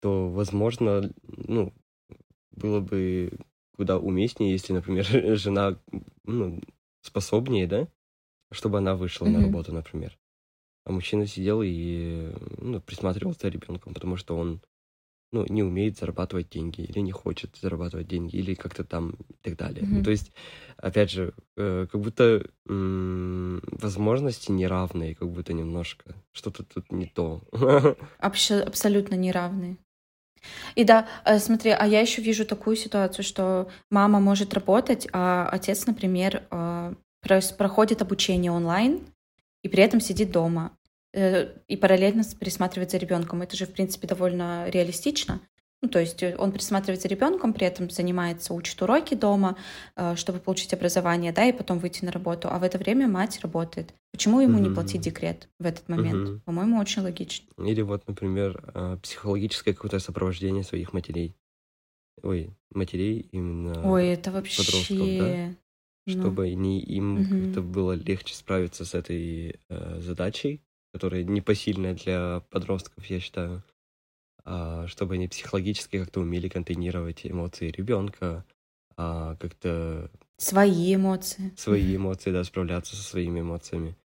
то, 0.00 0.28
возможно, 0.28 1.12
ну, 1.22 1.72
было 2.50 2.80
бы 2.80 3.32
куда 3.76 3.98
уместнее, 3.98 4.52
если, 4.52 4.72
например, 4.72 5.04
жена 5.36 5.78
ну, 6.24 6.60
способнее, 7.02 7.66
да, 7.66 7.88
чтобы 8.52 8.78
она 8.78 8.94
вышла 8.94 9.26
mm-hmm. 9.26 9.30
на 9.30 9.40
работу, 9.42 9.72
например. 9.72 10.18
А 10.84 10.92
мужчина 10.92 11.26
сидел 11.26 11.62
и 11.62 12.32
ну, 12.58 12.80
присматривал 12.80 13.34
за 13.34 13.48
ребенком, 13.48 13.94
потому 13.94 14.16
что 14.16 14.36
он 14.36 14.60
ну, 15.32 15.46
не 15.48 15.62
умеет 15.62 15.98
зарабатывать 15.98 16.50
деньги, 16.50 16.82
или 16.82 17.00
не 17.00 17.12
хочет 17.12 17.56
зарабатывать 17.60 18.08
деньги, 18.08 18.36
или 18.36 18.54
как-то 18.54 18.84
там 18.84 19.10
и 19.28 19.34
так 19.42 19.56
далее. 19.56 19.84
Mm-hmm. 19.84 19.88
Ну, 19.98 20.02
то 20.02 20.10
есть, 20.10 20.32
опять 20.76 21.10
же, 21.10 21.34
э, 21.56 21.86
как 21.90 22.00
будто 22.00 22.44
м- 22.68 23.62
возможности 23.70 24.50
неравные, 24.50 25.14
как 25.14 25.28
будто 25.28 25.52
немножко. 25.52 26.14
Что-то 26.32 26.64
тут 26.64 26.90
не 26.92 27.06
то. 27.06 27.42
Абс- 28.18 28.50
абсолютно 28.50 29.14
неравные. 29.14 29.76
И 30.74 30.84
да, 30.84 31.06
э, 31.24 31.38
смотри, 31.38 31.70
а 31.70 31.86
я 31.86 32.00
еще 32.00 32.22
вижу 32.22 32.44
такую 32.44 32.76
ситуацию, 32.76 33.24
что 33.24 33.68
мама 33.90 34.20
может 34.20 34.54
работать, 34.54 35.08
а 35.12 35.48
отец, 35.50 35.86
например, 35.86 36.44
э, 36.50 36.94
проходит 37.56 38.02
обучение 38.02 38.50
онлайн 38.50 39.00
и 39.62 39.68
при 39.68 39.82
этом 39.82 40.00
сидит 40.00 40.32
дома. 40.32 40.72
Э, 41.12 41.48
и 41.66 41.76
параллельно 41.76 42.22
присматривать 42.38 42.92
за 42.92 42.98
ребенком. 42.98 43.42
Это 43.42 43.56
же, 43.56 43.66
в 43.66 43.72
принципе, 43.72 44.06
довольно 44.06 44.68
реалистично. 44.68 45.40
Ну, 45.82 45.88
то 45.88 45.98
есть 45.98 46.22
э, 46.22 46.36
он 46.36 46.52
присматривает 46.52 47.02
за 47.02 47.08
ребенком, 47.08 47.52
при 47.52 47.66
этом 47.66 47.90
занимается, 47.90 48.54
учит 48.54 48.80
уроки 48.80 49.14
дома, 49.14 49.56
э, 49.96 50.14
чтобы 50.14 50.38
получить 50.38 50.72
образование, 50.72 51.32
да, 51.32 51.46
и 51.46 51.52
потом 51.52 51.78
выйти 51.78 52.04
на 52.04 52.12
работу. 52.12 52.48
А 52.48 52.58
в 52.60 52.62
это 52.62 52.78
время 52.78 53.08
мать 53.08 53.40
работает. 53.42 53.92
Почему 54.12 54.40
ему 54.40 54.58
mm-hmm. 54.58 54.68
не 54.68 54.74
платить 54.74 55.00
декрет 55.00 55.48
в 55.58 55.66
этот 55.66 55.88
момент? 55.88 56.28
Mm-hmm. 56.28 56.40
По-моему, 56.40 56.78
очень 56.78 57.02
логично. 57.02 57.46
Или 57.58 57.80
вот, 57.82 58.06
например, 58.06 58.98
психологическое 59.02 59.74
какое-то 59.74 59.98
сопровождение 59.98 60.62
своих 60.62 60.92
матерей. 60.92 61.34
Ой, 62.22 62.54
матерей 62.72 63.20
именно. 63.32 63.90
Ой, 63.90 64.08
это 64.08 64.30
вообще. 64.30 64.64
Подростков, 64.64 64.98
да? 64.98 65.54
Ну. 66.06 66.20
Чтобы 66.20 66.54
не 66.54 66.80
им 66.80 67.18
mm-hmm. 67.18 67.46
как-то 67.46 67.62
было 67.62 67.92
легче 67.92 68.34
справиться 68.34 68.84
с 68.84 68.94
этой 68.94 69.60
э, 69.68 70.00
задачей 70.00 70.62
которая 70.92 71.24
непосильная 71.24 71.94
для 71.94 72.40
подростков, 72.50 73.04
я 73.06 73.20
считаю, 73.20 73.62
а, 74.44 74.86
чтобы 74.86 75.14
они 75.14 75.28
психологически 75.28 75.98
как-то 75.98 76.20
умели 76.20 76.48
контейнировать 76.48 77.26
эмоции 77.26 77.70
ребенка, 77.70 78.44
а, 78.96 79.36
как-то... 79.36 80.10
Свои 80.36 80.94
эмоции. 80.94 81.52
Свои 81.56 81.96
эмоции, 81.96 82.32
да, 82.32 82.44
справляться 82.44 82.96
со 82.96 83.02
своими 83.02 83.40
эмоциями. 83.40 83.96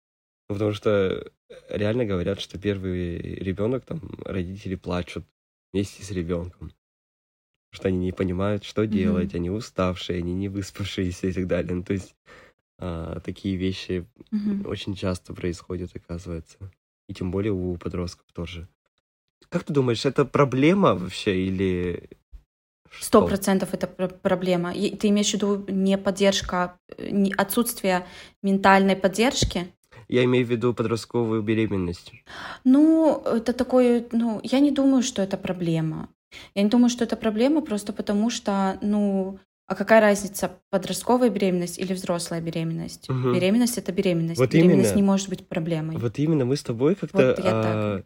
Ну, 0.48 0.54
потому 0.54 0.72
что 0.72 1.30
реально 1.68 2.04
говорят, 2.04 2.40
что 2.40 2.58
первый 2.58 3.18
ребенок, 3.18 3.84
там, 3.84 4.00
родители 4.24 4.74
плачут 4.74 5.24
вместе 5.72 6.02
с 6.02 6.10
ребенком. 6.10 6.72
Что 7.72 7.88
они 7.88 7.98
не 7.98 8.12
понимают, 8.12 8.64
что 8.64 8.86
делать, 8.86 9.32
mm-hmm. 9.32 9.36
они 9.36 9.50
уставшие, 9.50 10.18
они 10.18 10.34
не 10.34 10.48
выспавшиеся 10.48 11.26
и 11.26 11.32
так 11.32 11.46
далее. 11.46 11.74
Ну, 11.74 11.82
то 11.82 11.94
есть 11.94 12.14
а, 12.78 13.20
такие 13.20 13.56
вещи 13.56 14.06
угу. 14.32 14.68
очень 14.68 14.94
часто 14.94 15.34
происходят, 15.34 15.94
оказывается. 15.94 16.58
И 17.08 17.14
тем 17.14 17.30
более 17.30 17.52
у 17.52 17.76
подростков 17.76 18.26
тоже. 18.32 18.68
Как 19.48 19.64
ты 19.64 19.72
думаешь, 19.72 20.04
это 20.04 20.24
проблема 20.24 20.94
вообще 20.94 21.46
или 21.46 22.10
Сто 23.00 23.26
процентов 23.26 23.74
это 23.74 23.86
проблема. 23.86 24.72
И 24.72 24.94
ты 24.96 25.08
имеешь 25.08 25.30
в 25.30 25.34
виду 25.34 25.64
не 25.68 25.98
поддержка, 25.98 26.78
не 26.98 27.32
отсутствие 27.34 28.06
ментальной 28.42 28.96
поддержки? 28.96 29.72
Я 30.08 30.24
имею 30.24 30.46
в 30.46 30.50
виду 30.50 30.72
подростковую 30.72 31.42
беременность. 31.42 32.12
Ну, 32.64 33.22
это 33.24 33.52
такое, 33.52 34.06
ну, 34.12 34.40
я 34.42 34.60
не 34.60 34.70
думаю, 34.70 35.02
что 35.02 35.20
это 35.20 35.36
проблема. 35.36 36.08
Я 36.54 36.62
не 36.62 36.68
думаю, 36.68 36.90
что 36.90 37.04
это 37.04 37.16
проблема 37.16 37.60
просто 37.60 37.92
потому, 37.92 38.30
что, 38.30 38.78
ну, 38.82 39.38
а 39.66 39.74
какая 39.74 40.00
разница, 40.00 40.60
подростковая 40.70 41.28
беременность 41.28 41.78
или 41.78 41.92
взрослая 41.92 42.40
беременность? 42.40 43.10
Угу. 43.10 43.34
Беременность 43.34 43.78
это 43.78 43.92
беременность. 43.92 44.38
Вот 44.38 44.52
беременность 44.52 44.90
именно. 44.90 44.96
не 44.96 45.02
может 45.02 45.28
быть 45.28 45.48
проблемой. 45.48 45.96
Вот 45.96 46.18
именно 46.18 46.44
мы 46.44 46.56
с 46.56 46.62
тобой 46.62 46.94
как-то 46.94 47.28
вот 47.28 47.40
а, 47.44 48.02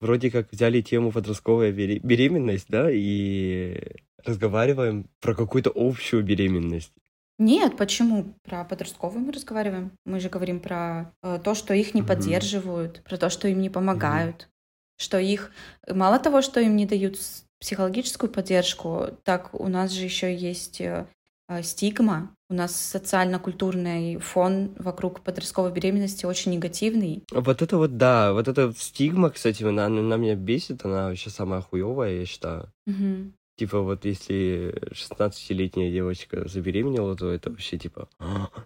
вроде 0.00 0.30
как 0.30 0.52
взяли 0.52 0.80
тему 0.80 1.10
подростковая 1.10 1.72
беременность, 1.72 2.66
да, 2.68 2.88
и 2.90 3.76
разговариваем 4.24 5.06
про 5.20 5.34
какую-то 5.34 5.72
общую 5.74 6.22
беременность. 6.22 6.92
Нет, 7.38 7.76
почему? 7.76 8.34
Про 8.44 8.64
подростковую 8.64 9.24
мы 9.24 9.32
разговариваем. 9.32 9.92
Мы 10.04 10.20
же 10.20 10.28
говорим 10.28 10.60
про 10.60 11.12
э, 11.22 11.40
то, 11.42 11.54
что 11.56 11.74
их 11.74 11.92
не 11.94 12.02
угу. 12.02 12.08
поддерживают, 12.08 13.02
про 13.02 13.16
то, 13.16 13.30
что 13.30 13.48
им 13.48 13.60
не 13.60 13.70
помогают, 13.70 14.42
угу. 14.42 14.50
что 14.98 15.18
их 15.18 15.50
мало 15.88 16.20
того, 16.20 16.40
что 16.40 16.60
им 16.60 16.76
не 16.76 16.86
дают 16.86 17.18
психологическую 17.62 18.28
поддержку, 18.28 19.06
так 19.22 19.54
у 19.54 19.68
нас 19.68 19.92
же 19.92 20.04
еще 20.04 20.34
есть 20.34 20.80
э, 20.80 21.06
э, 21.48 21.62
стигма, 21.62 22.34
у 22.50 22.54
нас 22.54 22.74
социально-культурный 22.74 24.18
фон 24.18 24.74
вокруг 24.78 25.20
подростковой 25.20 25.70
беременности 25.70 26.26
очень 26.26 26.52
негативный. 26.52 27.22
Вот 27.30 27.62
это 27.62 27.78
вот, 27.78 27.96
да, 27.96 28.32
вот 28.32 28.48
эта 28.48 28.72
стигма, 28.76 29.30
кстати, 29.30 29.62
она, 29.62 29.86
она 29.86 30.16
меня 30.16 30.34
бесит, 30.34 30.84
она 30.84 31.06
вообще 31.08 31.30
самая 31.30 31.60
хуевая, 31.60 32.18
я 32.18 32.26
считаю. 32.26 32.68
Угу. 32.88 33.32
Типа 33.56 33.80
вот 33.80 34.04
если 34.04 34.74
16-летняя 34.90 35.92
девочка 35.92 36.48
забеременела, 36.48 37.16
то 37.16 37.30
это 37.30 37.50
вообще 37.50 37.78
типа 37.78 38.08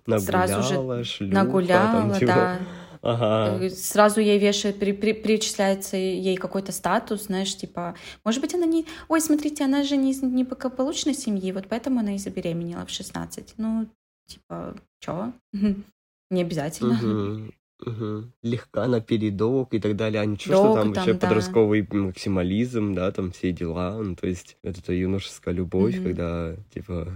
нагуляла, 0.07 0.47
Сразу 0.47 0.63
же 0.63 1.05
шлюха, 1.05 1.35
нагуляла, 1.35 2.01
там, 2.01 2.15
типа, 2.15 2.27
да. 2.27 2.59
Ага. 3.07 3.65
Э, 3.65 3.71
Сразу 3.71 4.21
ей 4.21 4.39
вешают, 4.39 4.79
при, 4.79 4.93
при, 4.93 5.13
причисляется 5.13 5.97
ей 5.97 6.37
какой-то 6.37 6.73
статус, 6.73 7.25
знаешь, 7.27 7.57
типа, 7.57 7.95
может 8.25 8.41
быть, 8.41 8.55
она 8.55 8.67
не... 8.67 8.87
Ой, 9.09 9.21
смотрите, 9.21 9.65
она 9.65 9.85
же 9.85 9.97
не 9.97 10.11
из 10.11 10.23
неблагополучной 10.23 11.15
семьи, 11.15 11.53
вот 11.53 11.69
поэтому 11.69 12.01
она 12.01 12.17
и 12.17 12.19
забеременела 12.19 12.85
в 12.85 12.91
16. 12.91 13.55
Ну, 13.59 13.87
типа, 14.27 14.77
чё? 15.01 15.33
Не 16.31 16.43
обязательно. 16.43 16.99
Мгм. 17.85 18.33
Легка 18.43 18.87
на 18.87 19.01
передок 19.01 19.75
и 19.75 19.79
так 19.81 19.97
далее. 19.97 20.23
А 20.23 20.25
ничего, 20.27 20.55
что 20.55 20.63
Долго 20.65 20.81
там 20.81 20.93
там, 20.93 21.05
вообще 21.05 21.13
да. 21.19 21.27
подростковый 21.27 21.87
максимализм, 21.91 22.95
да, 22.95 23.11
там 23.13 23.33
все 23.33 23.53
дела. 23.53 23.99
Ну, 24.03 24.15
то 24.17 24.27
есть 24.27 24.57
это 24.63 24.83
та 24.83 24.93
юношеская 24.93 25.55
любовь, 25.55 25.97
Мгм. 25.97 26.05
когда, 26.05 26.57
типа, 26.73 27.09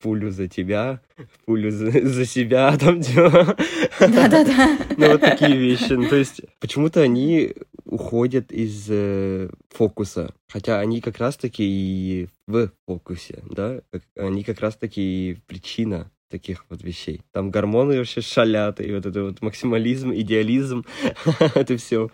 пулю 0.00 0.30
за 0.30 0.46
тебя, 0.46 1.00
пулю 1.44 1.70
за, 1.70 1.90
за 2.08 2.24
себя, 2.24 2.76
там, 2.80 3.00
типа. 3.00 3.56
Да-да-да. 4.00 4.78
Ну, 4.96 5.08
вот 5.12 5.20
такие 5.20 5.56
вещи. 5.56 5.92
Ну, 5.92 6.08
то 6.08 6.16
есть 6.16 6.42
почему-то 6.60 7.00
они 7.00 7.54
уходят 7.84 8.52
из 8.52 8.86
э, 8.88 9.50
фокуса. 9.70 10.34
Хотя 10.48 10.78
они 10.80 11.00
как 11.00 11.18
раз-таки 11.18 11.64
и 11.64 12.28
в 12.46 12.70
фокусе, 12.86 13.42
да? 13.50 13.80
Они 14.16 14.44
как 14.44 14.60
раз-таки 14.60 15.00
и 15.30 15.38
причина 15.46 16.10
таких 16.28 16.64
вот 16.68 16.82
вещей. 16.82 17.22
Там 17.32 17.50
гормоны 17.50 17.98
вообще 17.98 18.20
шалят, 18.20 18.80
и 18.80 18.92
вот 18.92 19.06
это 19.06 19.24
вот 19.24 19.42
максимализм, 19.42 20.12
идеализм, 20.12 20.84
это 21.54 21.76
все. 21.76 22.10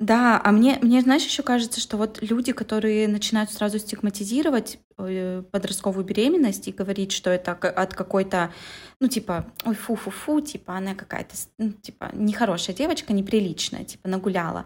Да, 0.00 0.40
а 0.42 0.50
мне, 0.50 0.78
мне, 0.80 1.02
знаешь, 1.02 1.26
еще 1.26 1.42
кажется, 1.42 1.78
что 1.78 1.98
вот 1.98 2.22
люди, 2.22 2.52
которые 2.52 3.06
начинают 3.06 3.52
сразу 3.52 3.78
стигматизировать 3.78 4.78
э, 4.96 5.42
подростковую 5.50 6.06
беременность 6.06 6.68
и 6.68 6.72
говорить, 6.72 7.12
что 7.12 7.28
это 7.28 7.52
от 7.52 7.92
какой-то, 7.92 8.50
ну, 8.98 9.08
типа, 9.08 9.44
ой, 9.66 9.74
фу-фу-фу, 9.74 10.40
типа, 10.40 10.74
она 10.74 10.94
какая-то, 10.94 11.34
ну, 11.58 11.72
типа, 11.72 12.12
нехорошая 12.14 12.74
девочка, 12.74 13.12
неприличная, 13.12 13.84
типа, 13.84 14.08
нагуляла. 14.08 14.64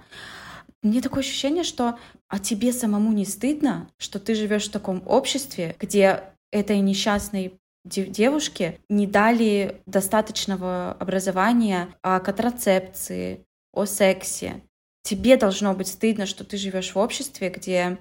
Мне 0.83 1.01
такое 1.01 1.25
ощущение, 1.25 1.65
что 1.65 1.99
а 2.29 2.39
тебе 2.39 2.73
самому 2.73 3.13
не 3.13 3.25
стыдно, 3.25 3.89
что 3.97 4.21
ты 4.21 4.37
живешь 4.37 4.69
в 4.69 4.71
таком 4.71 5.03
обществе, 5.05 5.75
где 5.81 6.23
этой 6.53 6.79
несчастной 6.79 7.59
де- 7.85 8.07
девушке 8.07 8.81
не 8.89 9.07
дали 9.07 9.83
достаточного 9.87 10.93
образования 10.93 11.89
о 12.03 12.21
контрацепции, 12.21 13.47
о 13.73 13.85
сексе. 13.85 14.63
Тебе 15.03 15.37
должно 15.37 15.75
быть 15.75 15.89
стыдно, 15.89 16.27
что 16.27 16.45
ты 16.45 16.57
живешь 16.57 16.95
в 16.95 16.99
обществе, 16.99 17.51
где 17.51 17.99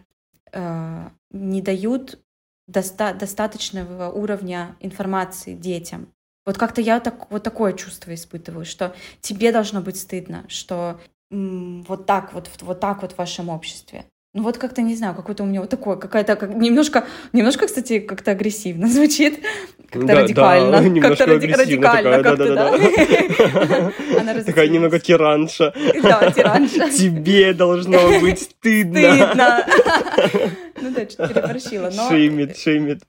э, 0.52 1.10
не 1.32 1.62
дают 1.62 2.20
доста- 2.68 3.14
достаточного 3.14 4.10
уровня 4.10 4.78
информации 4.80 5.54
детям. 5.54 6.14
Вот 6.46 6.58
как-то 6.58 6.82
я 6.82 7.00
так, 7.00 7.32
вот 7.32 7.44
такое 7.44 7.74
чувство 7.74 8.14
испытываю, 8.14 8.66
что 8.66 8.96
тебе 9.22 9.52
должно 9.52 9.82
быть 9.82 9.98
стыдно, 9.98 10.46
что 10.50 11.00
вот 11.30 12.06
так 12.06 12.34
вот, 12.34 12.50
вот 12.62 12.80
так 12.80 13.02
вот 13.02 13.14
в 13.14 13.18
вашем 13.18 13.50
обществе. 13.50 14.06
Ну 14.36 14.42
вот 14.42 14.58
как-то, 14.58 14.82
не 14.82 14.96
знаю, 14.96 15.14
какое-то 15.14 15.44
у 15.44 15.46
меня 15.46 15.62
вот 15.62 15.70
такое, 15.70 15.96
какая-то 15.96 16.36
как, 16.36 16.56
немножко, 16.56 17.06
немножко, 17.34 17.68
кстати, 17.68 18.00
как-то 18.00 18.32
агрессивно 18.32 18.88
звучит, 18.90 19.40
как-то 19.92 20.08
Да, 20.08 20.16
да, 20.16 20.22
радикально, 20.24 20.80
немножко 20.90 21.10
как-то 21.10 21.26
ради- 21.28 21.52
радикально 21.52 22.24
как-то, 22.24 22.56
да-да-да. 22.56 22.78
да. 23.68 23.94
Она 24.20 24.44
Такая 24.44 24.70
немного 24.70 25.00
тиранша. 25.00 25.72
Да, 26.02 26.32
тиранша. 26.32 26.90
Тебе 26.90 27.54
должно 27.54 28.20
быть 28.20 28.40
стыдно. 28.42 29.16
Стыдно. 29.16 29.66
Ну 30.82 30.92
да, 30.92 31.10
что-то 31.10 31.28
переборщила, 31.34 31.92
но... 31.96 32.10
Шеймит, 32.10 32.58
шеймит. 32.58 33.04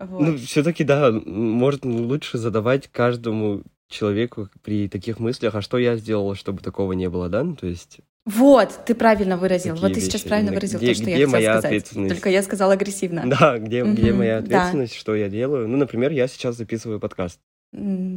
Вот. 0.00 0.20
Ну, 0.20 0.36
все-таки, 0.38 0.82
да, 0.82 1.12
может, 1.12 1.84
лучше 1.84 2.38
задавать 2.38 2.88
каждому 2.90 3.62
человеку 3.88 4.48
при 4.62 4.88
таких 4.88 5.20
мыслях, 5.20 5.54
а 5.54 5.60
что 5.62 5.76
я 5.78 5.96
сделала, 5.96 6.34
чтобы 6.34 6.62
такого 6.62 6.92
не 6.94 7.08
было, 7.08 7.28
да? 7.28 7.44
Ну, 7.44 7.54
то 7.54 7.66
есть, 7.66 8.00
Вот, 8.24 8.84
ты 8.86 8.94
правильно 8.94 9.36
выразил. 9.36 9.74
Такие 9.74 9.88
Вот 9.88 9.94
ты 9.94 10.00
сейчас 10.00 10.14
вещи. 10.20 10.28
правильно 10.28 10.48
Именно 10.50 10.60
выразил 10.60 10.78
где- 10.78 10.88
то, 10.88 10.94
что 10.94 11.02
где 11.02 11.12
я 11.20 11.28
хотела 11.28 11.60
сказать. 11.60 11.90
Только 12.08 12.28
я 12.30 12.42
сказала 12.42 12.72
агрессивно. 12.74 13.22
да, 13.26 13.58
где, 13.58 13.82
где 13.82 14.10
Мгм, 14.10 14.18
моя 14.18 14.40
да. 14.40 14.44
ответственность, 14.58 14.94
что 14.94 15.14
я 15.16 15.28
делаю? 15.28 15.66
Ну, 15.68 15.76
например, 15.76 16.12
я 16.12 16.28
сейчас 16.28 16.56
записываю 16.56 17.00
подкаст, 17.00 17.40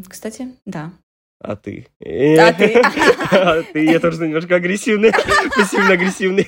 Кстати, 0.08 0.50
да. 0.66 0.94
а 1.40 1.56
ты? 1.56 1.88
А 2.02 2.54
ты? 2.54 2.82
А 3.32 3.64
ты, 3.64 3.84
я 3.86 4.00
тоже 4.00 4.22
немножко 4.28 4.56
агрессивный, 4.56 5.12
пассивно-агрессивный. 5.58 6.46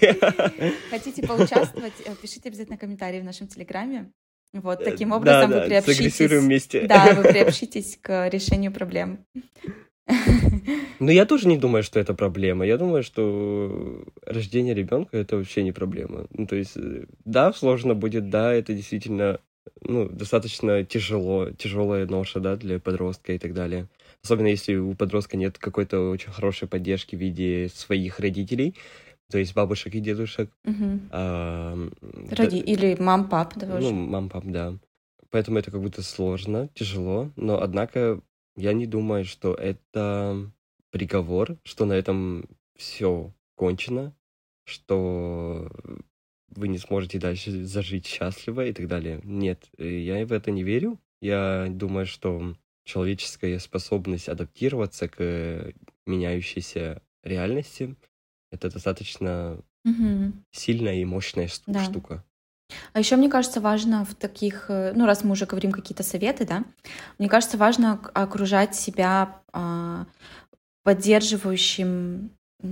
Хотите 0.91 1.25
поучаствовать, 1.25 1.93
э, 2.05 2.11
пишите 2.21 2.49
обязательно 2.49 2.77
комментарии 2.77 3.19
в 3.19 3.23
нашем 3.23 3.47
Телеграме. 3.47 4.11
Вот, 4.53 4.83
таким 4.83 5.09
Да, 5.09 5.15
образом 5.17 5.51
да, 5.51 5.59
вы 5.61 5.65
приобщитесь... 5.67 5.95
сагрессируем 5.97 6.43
вместе. 6.43 6.81
Да, 6.87 7.13
вы 7.15 7.23
приобщитесь 7.23 7.97
к 7.99 8.29
решению 8.29 8.71
проблем. 8.71 9.25
Ну, 10.99 11.11
я 11.11 11.25
тоже 11.25 11.47
не 11.47 11.57
думаю, 11.57 11.83
что 11.83 11.99
это 11.99 12.13
проблема. 12.13 12.65
Я 12.65 12.77
думаю, 12.77 13.03
что 13.03 14.03
рождение 14.25 14.73
ребенка 14.73 15.17
это 15.17 15.37
вообще 15.37 15.63
не 15.63 15.71
проблема. 15.71 16.25
Ну, 16.31 16.47
то 16.47 16.55
есть, 16.55 16.75
э, 16.75 17.05
да, 17.25 17.53
сложно 17.53 17.93
будет, 17.93 18.29
да, 18.29 18.53
это 18.53 18.73
действительно 18.73 19.39
ну, 19.81 20.07
достаточно 20.09 20.83
тяжело, 20.83 21.51
тяжелая 21.51 22.05
ноша, 22.07 22.39
да, 22.39 22.55
для 22.55 22.79
подростка 22.79 23.33
и 23.33 23.37
так 23.37 23.53
далее. 23.53 23.87
Особенно 24.23 24.47
если 24.47 24.75
у 24.75 24.93
подростка 24.95 25.37
нет 25.37 25.57
какой-то 25.57 26.09
очень 26.09 26.31
хорошей 26.31 26.67
поддержки 26.67 27.15
в 27.15 27.19
виде 27.19 27.69
своих 27.73 28.19
родителей, 28.19 28.75
то 29.29 29.37
есть 29.37 29.53
бабушек 29.53 29.93
и 29.95 29.99
дедушек. 29.99 30.49
Мгм. 30.63 31.09
а, 31.11 31.73
м, 31.73 31.91
да, 32.29 32.35
Роди- 32.45 32.59
Или 32.59 32.95
мам, 32.99 33.29
пап, 33.29 33.53
да, 33.55 33.67
ну, 33.67 33.77
уже. 33.77 33.93
мам, 33.93 34.29
пап, 34.29 34.43
да. 34.45 34.73
Поэтому 35.29 35.59
это 35.59 35.71
как 35.71 35.81
будто 35.81 36.01
сложно, 36.01 36.69
тяжело, 36.73 37.29
но 37.35 37.61
однако 37.61 38.21
я 38.57 38.73
не 38.73 38.85
думаю, 38.87 39.25
что 39.25 39.53
это 39.53 40.51
приговор, 40.91 41.57
что 41.63 41.85
на 41.85 41.93
этом 41.93 42.49
все 42.75 43.33
кончено, 43.55 44.15
что 44.65 45.69
вы 46.49 46.67
не 46.67 46.77
сможете 46.77 47.19
дальше 47.19 47.63
зажить 47.65 48.05
счастливо 48.07 48.65
и 48.65 48.73
так 48.73 48.87
далее. 48.87 49.21
Нет, 49.23 49.69
э, 49.77 49.87
я 49.99 50.25
в 50.25 50.31
это 50.33 50.51
не 50.51 50.63
верю. 50.63 50.99
Я 51.21 51.67
думаю, 51.69 52.05
что 52.05 52.55
человеческая 52.85 53.59
способность 53.59 54.29
адаптироваться 54.29 55.07
к 55.09 55.73
меняющейся 56.05 57.01
реальности 57.23 57.95
это 58.51 58.71
достаточно 58.71 59.63
Мгм. 59.85 60.43
сильная 60.51 60.95
и 60.95 61.05
мощная 61.05 61.49
Да. 61.67 61.83
штука. 61.83 62.25
А 62.93 62.99
еще, 62.99 63.15
мне 63.15 63.29
кажется, 63.29 63.61
важно 63.61 64.05
в 64.05 64.15
таких, 64.15 64.65
э, 64.69 64.93
ну, 64.95 65.05
раз 65.05 65.23
мы 65.23 65.31
уже 65.31 65.45
говорим 65.45 65.71
какие-то 65.71 66.03
советы, 66.03 66.45
да, 66.45 66.63
мне 67.17 67.29
кажется, 67.29 67.57
важно 67.57 67.93
ок- 67.93 68.11
окружать 68.13 68.75
себя 68.75 69.41
а, 69.53 70.05
поддерживающим 70.83 72.31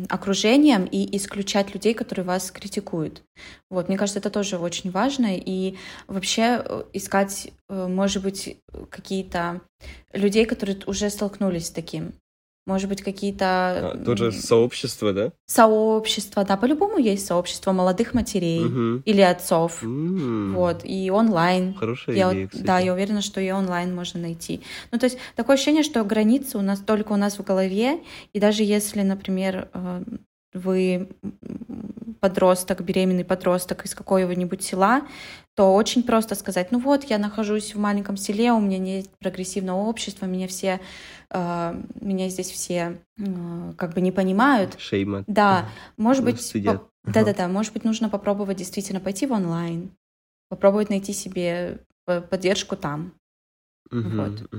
окружением 0.10 0.86
и 0.86 1.16
исключать 1.16 1.74
людей, 1.74 1.94
которые 1.94 2.26
вас 2.26 2.50
критикуют. 2.50 3.22
Вот, 3.70 3.88
мне 3.88 3.98
кажется, 3.98 4.20
это 4.20 4.30
тоже 4.30 4.58
очень 4.58 4.90
важно. 4.90 5.38
И 5.38 5.78
вообще 6.08 6.64
э, 6.64 6.84
искать, 6.94 7.52
э, 7.70 7.88
может 7.88 8.24
быть, 8.24 8.58
какие-то 8.90 9.62
людей, 10.12 10.46
которые 10.46 10.80
уже 10.88 11.10
столкнулись 11.10 11.68
с 11.68 11.72
таким. 11.72 12.14
Может 12.66 12.90
быть, 12.90 13.04
какие-то 13.04 13.92
А, 13.94 14.04
тоже 14.04 14.32
сообщество, 14.32 15.14
да? 15.14 15.32
сообщества. 15.46 16.44
Да, 16.46 16.58
по-любому 16.58 16.98
есть 16.98 17.26
сообщество 17.28 17.72
молодых 17.74 18.16
матерей 18.16 18.64
Мгм. 18.66 19.04
или 19.06 19.22
отцов. 19.22 19.84
М, 19.84 20.54
Вот, 20.56 20.82
и 20.84 21.12
онлайн. 21.12 21.76
Хорошая 21.76 22.16
Я, 22.16 22.32
идея, 22.32 22.48
кстати. 22.48 22.66
да, 22.66 22.80
я 22.80 22.94
уверена, 22.94 23.22
что 23.22 23.40
и 23.40 23.52
онлайн 23.52 23.94
можно 23.94 24.20
найти. 24.20 24.62
Ну, 24.92 24.98
то 24.98 25.06
есть 25.06 25.18
такое 25.36 25.56
ощущение, 25.56 25.84
что 25.84 26.04
границы 26.04 26.58
у 26.58 26.62
нас 26.62 26.80
только 26.80 27.12
у 27.12 27.18
нас 27.18 27.38
в 27.38 27.44
голове, 27.44 28.00
и 28.34 28.40
даже 28.40 28.64
если, 28.64 29.02
например, 29.02 29.70
э, 29.74 30.02
вы 30.54 31.10
подросток, 32.26 32.82
беременный 32.82 33.24
подросток 33.24 33.86
из 33.86 33.94
какого-нибудь 33.94 34.64
села, 34.64 35.04
то 35.54 35.76
очень 35.76 36.02
просто 36.02 36.34
сказать, 36.34 36.72
ну 36.72 36.80
вот, 36.80 37.04
я 37.04 37.20
нахожусь 37.20 37.76
в 37.76 37.80
маленьком 37.80 38.18
селе, 38.18 38.52
у 38.52 38.60
меня 38.60 38.80
нет 38.80 39.08
прогрессивного 39.20 39.82
общества, 39.82 40.26
меня 40.26 40.48
все, 40.48 40.80
э, 41.30 41.84
меня 42.02 42.30
здесь 42.30 42.50
все 42.50 43.00
э, 43.20 43.74
как 43.78 43.94
бы 43.94 44.02
не 44.02 44.12
понимают. 44.12 44.76
Шейма. 44.80 45.24
Да, 45.28 45.70
может 45.98 46.24
быть, 46.24 46.52
да-да-да, 47.04 47.48
может 47.48 47.74
быть, 47.74 47.84
нужно 47.84 48.10
попробовать 48.10 48.58
действительно 48.58 49.00
пойти 49.00 49.28
в 49.28 49.32
онлайн, 49.32 49.92
попробовать 50.50 50.90
найти 50.90 51.14
себе 51.14 51.80
поддержку 52.06 52.76
там. 52.76 53.14
Вот. 53.92 54.50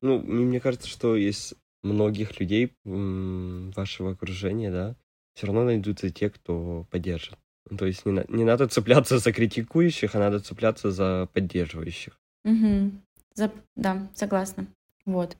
Ну, 0.00 0.18
мне 0.18 0.60
кажется, 0.60 0.88
что 0.88 1.14
из 1.14 1.52
многих 1.82 2.40
людей 2.40 2.72
вашего 2.84 4.12
окружения, 4.12 4.70
да, 4.70 4.96
все 5.34 5.46
равно 5.46 5.64
найдутся 5.64 6.10
те, 6.10 6.30
кто 6.30 6.86
поддержит. 6.90 7.38
То 7.76 7.86
есть 7.86 8.04
не, 8.04 8.24
не 8.28 8.44
надо 8.44 8.68
цепляться 8.68 9.18
за 9.18 9.32
критикующих, 9.32 10.14
а 10.14 10.18
надо 10.18 10.40
цепляться 10.40 10.90
за 10.90 11.28
поддерживающих. 11.32 12.18
Угу. 12.44 12.92
За, 13.34 13.52
да, 13.76 14.10
согласна. 14.14 14.66
Вот. 15.04 15.36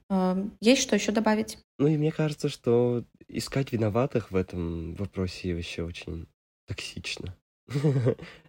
Есть 0.59 0.81
что 0.81 0.95
еще 0.95 1.11
добавить? 1.11 1.57
Ну 1.77 1.87
и 1.87 1.97
мне 1.97 2.11
кажется, 2.11 2.49
что 2.49 3.05
искать 3.27 3.71
виноватых 3.71 4.31
в 4.31 4.35
этом 4.35 4.95
вопросе 4.95 5.55
вообще 5.55 5.83
очень 5.83 6.27
токсично. 6.67 7.35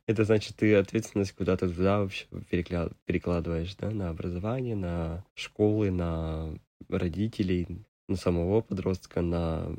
Это 0.06 0.24
значит, 0.24 0.56
ты 0.56 0.74
ответственность 0.74 1.32
куда-то 1.32 1.68
туда 1.68 2.00
вообще 2.00 2.26
перекладываешь, 3.06 3.74
да, 3.76 3.90
на 3.90 4.10
образование, 4.10 4.74
на 4.74 5.24
школы, 5.34 5.90
на 5.90 6.58
родителей, 6.88 7.86
на 8.08 8.16
самого 8.16 8.60
подростка, 8.60 9.22
на 9.22 9.74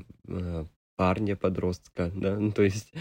э, 0.95 0.97
парня 0.97 1.35
подростка, 1.35 2.11
да, 2.15 2.37
ну, 2.39 2.51
то 2.51 2.63
есть, 2.63 2.93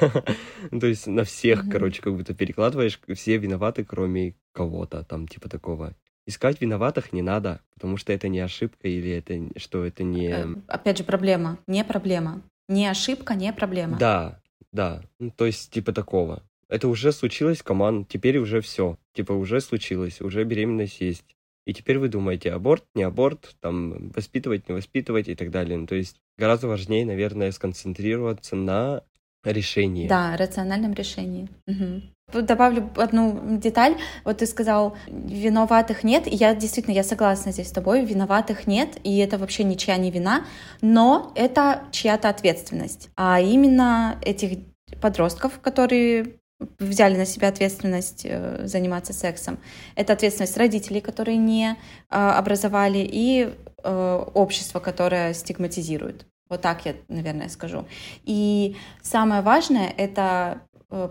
то 0.80 0.86
есть 0.86 1.06
на 1.06 1.24
всех, 1.24 1.64
mm-hmm. 1.64 1.70
короче, 1.70 2.02
как 2.02 2.14
будто 2.14 2.34
перекладываешь, 2.34 3.00
все 3.14 3.38
виноваты, 3.38 3.84
кроме 3.84 4.34
кого-то, 4.52 5.04
там, 5.04 5.28
типа 5.28 5.48
такого. 5.48 5.94
Искать 6.26 6.60
виноватых 6.60 7.12
не 7.12 7.22
надо, 7.22 7.62
потому 7.74 7.96
что 7.96 8.12
это 8.12 8.28
не 8.28 8.40
ошибка 8.40 8.88
или 8.88 9.10
это 9.10 9.58
что 9.58 9.84
это 9.84 10.02
не... 10.02 10.28
Э, 10.28 10.46
опять 10.66 10.98
же, 10.98 11.04
проблема, 11.04 11.58
не 11.66 11.84
проблема. 11.84 12.42
Не 12.68 12.86
ошибка, 12.86 13.34
не 13.34 13.52
проблема. 13.52 13.98
Да, 13.98 14.40
да, 14.72 15.02
ну, 15.18 15.30
то 15.30 15.46
есть 15.46 15.70
типа 15.70 15.92
такого. 15.92 16.42
Это 16.68 16.88
уже 16.88 17.12
случилось, 17.12 17.62
команд, 17.62 18.08
теперь 18.08 18.36
уже 18.38 18.60
все. 18.60 18.98
Типа 19.14 19.32
уже 19.32 19.60
случилось, 19.60 20.20
уже 20.20 20.44
беременность 20.44 21.00
есть. 21.00 21.24
И 21.68 21.74
теперь 21.74 21.98
вы 21.98 22.08
думаете, 22.08 22.50
аборт, 22.50 22.84
не 22.94 23.02
аборт, 23.02 23.54
там, 23.60 24.10
воспитывать, 24.16 24.70
не 24.70 24.74
воспитывать 24.74 25.28
и 25.28 25.34
так 25.34 25.50
далее. 25.50 25.76
Ну, 25.76 25.86
то 25.86 25.96
есть 25.96 26.16
гораздо 26.38 26.66
важнее, 26.66 27.04
наверное, 27.04 27.52
сконцентрироваться 27.52 28.56
на 28.56 29.02
решении. 29.44 30.08
Да, 30.08 30.34
рациональном 30.38 30.94
решении. 30.94 31.46
Угу. 31.66 32.40
Добавлю 32.42 32.88
одну 32.96 33.58
деталь. 33.58 33.96
Вот 34.24 34.38
ты 34.38 34.46
сказал, 34.46 34.96
виноватых 35.08 36.04
нет. 36.04 36.26
И 36.26 36.36
я 36.36 36.54
действительно, 36.54 36.94
я 36.94 37.04
согласна 37.04 37.52
здесь 37.52 37.68
с 37.68 37.72
тобой, 37.72 38.02
виноватых 38.02 38.66
нет, 38.66 38.98
и 39.04 39.18
это 39.18 39.36
вообще 39.36 39.62
ничья 39.62 39.98
не 39.98 40.10
вина, 40.10 40.46
но 40.80 41.32
это 41.34 41.82
чья-то 41.92 42.30
ответственность. 42.30 43.10
А 43.14 43.42
именно 43.42 44.18
этих 44.22 44.60
подростков, 45.02 45.60
которые 45.60 46.37
взяли 46.78 47.16
на 47.16 47.24
себя 47.24 47.48
ответственность 47.48 48.22
э, 48.24 48.66
заниматься 48.66 49.12
сексом. 49.12 49.58
Это 49.94 50.12
ответственность 50.12 50.56
родителей, 50.56 51.00
которые 51.00 51.36
не 51.36 51.70
э, 51.70 51.74
образовали, 52.10 52.98
и 52.98 53.54
э, 53.82 54.24
общество, 54.34 54.80
которое 54.80 55.34
стигматизирует. 55.34 56.26
Вот 56.48 56.62
так 56.62 56.86
я, 56.86 56.94
наверное, 57.08 57.48
скажу. 57.48 57.86
И 58.24 58.76
самое 59.02 59.42
важное— 59.42 59.92
это 59.96 60.62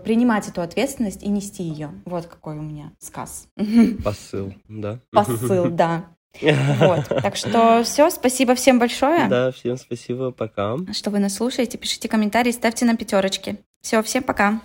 принимать 0.02 0.48
эту 0.48 0.60
ответственность 0.60 1.22
и 1.22 1.28
нести 1.28 1.62
ее. 1.62 1.92
Вот 2.04 2.26
какой 2.26 2.58
у 2.58 2.62
меня 2.62 2.90
сказ. 2.98 3.46
Посыл, 4.04 4.52
да. 4.68 4.98
Посыл, 5.12 5.70
да. 5.70 6.06
Вот. 6.42 7.06
Так 7.22 7.36
что 7.36 7.84
все, 7.84 8.10
спасибо 8.10 8.56
всем 8.56 8.80
большое. 8.80 9.28
Да, 9.28 9.52
всем 9.52 9.76
спасибо, 9.76 10.32
пока. 10.32 10.76
Что 10.92 11.10
вы 11.10 11.20
нас 11.20 11.34
слушаете, 11.34 11.78
пишите 11.78 12.08
комментарии, 12.08 12.50
ставьте 12.50 12.84
нам 12.84 12.96
пятерочки. 12.96 13.58
Все, 13.80 14.02
всем 14.02 14.24
пока. 14.24 14.60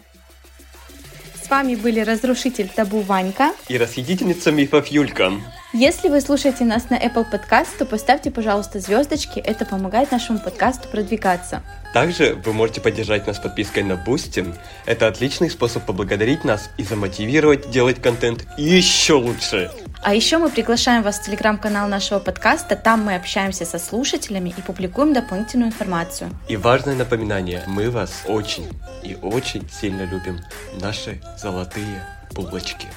Вами 1.53 1.75
были 1.75 1.99
разрушитель 1.99 2.67
табу 2.67 3.01
Ванька 3.01 3.53
и 3.67 3.77
расхитительница 3.77 4.51
мифов 4.51 4.87
Юлька. 4.87 5.33
Если 5.75 6.07
вы 6.07 6.21
слушаете 6.21 6.65
нас 6.65 6.91
на 6.91 6.99
Apple 6.99 7.25
Podcast, 7.31 7.79
то 7.79 7.85
поставьте, 7.85 8.29
пожалуйста, 8.29 8.79
звездочки. 8.79 9.39
Это 9.39 9.65
помогает 9.65 10.11
нашему 10.11 10.37
подкасту 10.37 10.87
продвигаться. 10.87 11.63
Также 11.95 12.35
вы 12.35 12.53
можете 12.53 12.79
поддержать 12.79 13.25
нас 13.25 13.39
подпиской 13.39 13.81
на 13.81 13.93
Boosty. 13.93 14.55
Это 14.85 15.07
отличный 15.07 15.49
способ 15.49 15.83
поблагодарить 15.83 16.43
нас 16.43 16.69
и 16.77 16.83
замотивировать 16.83 17.71
делать 17.71 17.99
контент 17.99 18.45
еще 18.55 19.13
лучше. 19.13 19.71
А 20.03 20.13
еще 20.13 20.37
мы 20.37 20.51
приглашаем 20.51 21.01
вас 21.01 21.17
в 21.17 21.25
телеграм-канал 21.25 21.87
нашего 21.89 22.19
подкаста. 22.19 22.75
Там 22.75 23.05
мы 23.05 23.15
общаемся 23.15 23.65
со 23.65 23.79
слушателями 23.79 24.53
и 24.55 24.61
публикуем 24.61 25.11
дополнительную 25.11 25.69
информацию. 25.69 26.29
И 26.47 26.55
важное 26.55 26.93
напоминание, 26.93 27.63
мы 27.65 27.89
вас 27.89 28.25
очень 28.27 28.69
и 29.01 29.17
очень 29.23 29.67
сильно 29.69 30.03
любим. 30.03 30.39
Наши 30.79 31.19
золотые 31.35 32.05
булочки. 32.31 32.89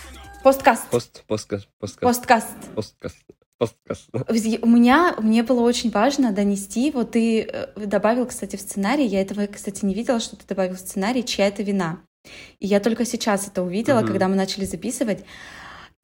Посткаст. 0.47 0.89
Пост, 0.91 1.25
посткаст. 1.27 1.69
Посткаст. 1.81 2.55
Посткаст. 2.77 3.17
Посткаст. 3.59 4.09
У 4.63 4.69
меня, 4.69 5.17
мне 5.19 5.43
было 5.43 5.63
очень 5.63 5.91
важно 5.91 6.31
донести, 6.31 6.93
вот 6.93 7.11
ты 7.11 7.43
э, 7.43 7.85
добавил, 7.85 8.27
кстати, 8.27 8.55
в 8.55 8.61
сценарий, 8.61 9.07
я 9.07 9.23
этого, 9.23 9.49
кстати, 9.49 9.85
не 9.85 9.93
видела, 9.93 10.21
что 10.21 10.37
ты 10.37 10.47
добавил 10.47 10.77
в 10.77 10.79
сценарий, 10.79 11.25
чья 11.25 11.49
это 11.49 11.65
вина. 11.65 11.99
И 12.61 12.69
я 12.69 12.79
только 12.79 13.05
сейчас 13.05 13.49
это 13.49 13.65
увидела, 13.65 13.99
mm-hmm. 13.99 14.07
когда 14.07 14.29
мы 14.29 14.37
начали 14.37 14.67
записывать. 14.67 15.25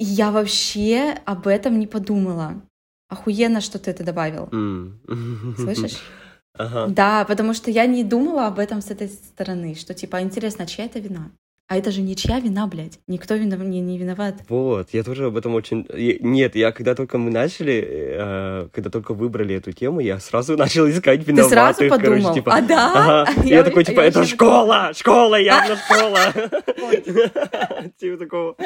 И 0.00 0.04
я 0.04 0.32
вообще 0.32 1.14
об 1.24 1.46
этом 1.46 1.78
не 1.78 1.86
подумала. 1.86 2.60
Охуенно, 3.08 3.60
что 3.60 3.78
ты 3.78 3.92
это 3.92 4.02
добавил. 4.02 4.46
Mm. 4.46 5.54
Слышишь? 5.56 6.02
Ага. 6.54 6.88
Да, 6.88 7.24
потому 7.24 7.54
что 7.54 7.70
я 7.70 7.86
не 7.86 8.04
думала 8.04 8.46
об 8.46 8.58
этом 8.58 8.82
с 8.82 8.90
этой 8.90 9.08
стороны, 9.08 9.74
что 9.74 9.94
типа, 9.94 10.20
интересно, 10.20 10.66
чья 10.66 10.84
это 10.84 10.98
вина? 10.98 11.30
А 11.72 11.76
это 11.76 11.90
же 11.90 12.02
ничья 12.02 12.38
вина, 12.38 12.66
блядь. 12.66 12.98
Никто 13.06 13.34
винов... 13.34 13.60
не, 13.60 13.80
не 13.80 13.96
виноват. 13.96 14.34
Вот, 14.50 14.90
я 14.92 15.02
тоже 15.02 15.24
об 15.24 15.38
этом 15.38 15.54
очень... 15.54 15.86
Нет, 16.20 16.54
я 16.54 16.70
когда 16.70 16.94
только 16.94 17.16
мы 17.16 17.30
начали, 17.30 17.82
э, 17.88 18.68
когда 18.74 18.90
только 18.90 19.14
выбрали 19.14 19.54
эту 19.54 19.72
тему, 19.72 20.00
я 20.00 20.20
сразу 20.20 20.54
начал 20.58 20.86
искать 20.86 21.26
виноватых. 21.26 21.48
Ты 21.78 21.88
сразу 21.88 21.88
подумал? 21.88 22.20
Короче, 22.20 22.34
типа, 22.34 22.54
а 22.54 22.60
да? 22.60 23.24
Ага. 23.24 23.42
Я, 23.44 23.56
я 23.56 23.64
такой, 23.64 23.84
типа, 23.84 24.02
я 24.02 24.08
это 24.08 24.26
школа! 24.26 24.92
Школа, 24.94 25.36
явно 25.36 25.76
школа! 25.88 26.20
Типа 27.98 28.16
такого. 28.18 28.56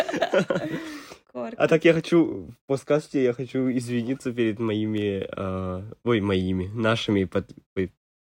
А 1.33 1.69
так 1.69 1.85
я 1.85 1.95
хочу, 1.95 2.49
в 2.65 2.67
подкасте 2.67 3.23
я 3.23 3.35
хочу 3.35 3.71
извиниться 3.71 4.33
перед 4.33 4.59
моими, 4.59 5.29
э, 5.31 5.83
ой, 6.03 6.21
моими, 6.21 6.69
нашими, 6.75 7.31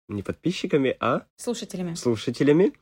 не 0.09 0.23
подписчиками, 0.23 0.97
а... 0.99 1.23
Слушателями. 1.37 1.95
Слушателями 1.95 2.73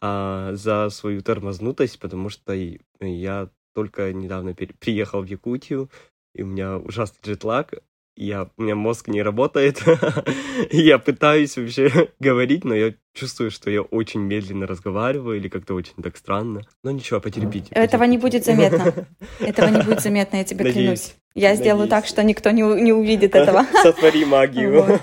а, 0.00 0.54
за 0.54 0.90
свою 0.90 1.22
тормознутость, 1.22 1.98
потому 1.98 2.28
что 2.28 2.54
я 3.00 3.48
только 3.74 4.12
недавно 4.12 4.54
приехал 4.54 5.22
в 5.22 5.26
Якутию, 5.26 5.90
и 6.34 6.42
у 6.42 6.46
меня 6.46 6.78
ужасный 6.78 7.18
джетлаг, 7.24 7.74
я, 8.16 8.48
у 8.56 8.62
меня 8.62 8.74
мозг 8.74 9.08
не 9.08 9.22
работает, 9.22 9.82
я 10.70 10.98
пытаюсь 10.98 11.56
вообще 11.56 12.08
говорить, 12.20 12.64
но 12.64 12.74
я 12.74 12.94
чувствую, 13.14 13.50
что 13.50 13.70
я 13.70 13.82
очень 13.82 14.20
медленно 14.20 14.66
разговариваю 14.66 15.36
или 15.36 15.48
как-то 15.48 15.74
очень 15.74 16.02
так 16.02 16.16
странно. 16.16 16.62
Но 16.82 16.90
ничего, 16.90 17.20
потерпите. 17.20 17.68
Этого 17.72 18.04
не 18.04 18.16
будет 18.16 18.44
заметно. 18.44 19.06
Этого 19.40 19.68
не 19.68 19.82
будет 19.82 20.00
заметно, 20.00 20.36
я 20.36 20.44
тебе 20.44 20.64
Надеюсь. 20.64 20.82
клянусь. 20.82 21.14
Я 21.34 21.48
Надеюсь. 21.50 21.58
сделаю 21.60 21.88
так, 21.88 22.06
что 22.06 22.22
никто 22.22 22.50
не, 22.50 22.62
не 22.62 22.92
увидит 22.92 23.34
этого. 23.34 23.66
Сотвори 23.82 24.24
магию. 24.24 24.98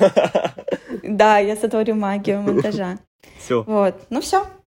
Да, 1.03 1.37
я 1.37 1.55
сотворю 1.55 1.95
магию 1.95 2.41
монтажа. 2.41 2.97
Все. 3.37 3.63
Вот. 3.63 3.95
Ну 4.09 4.21
все. 4.21 4.47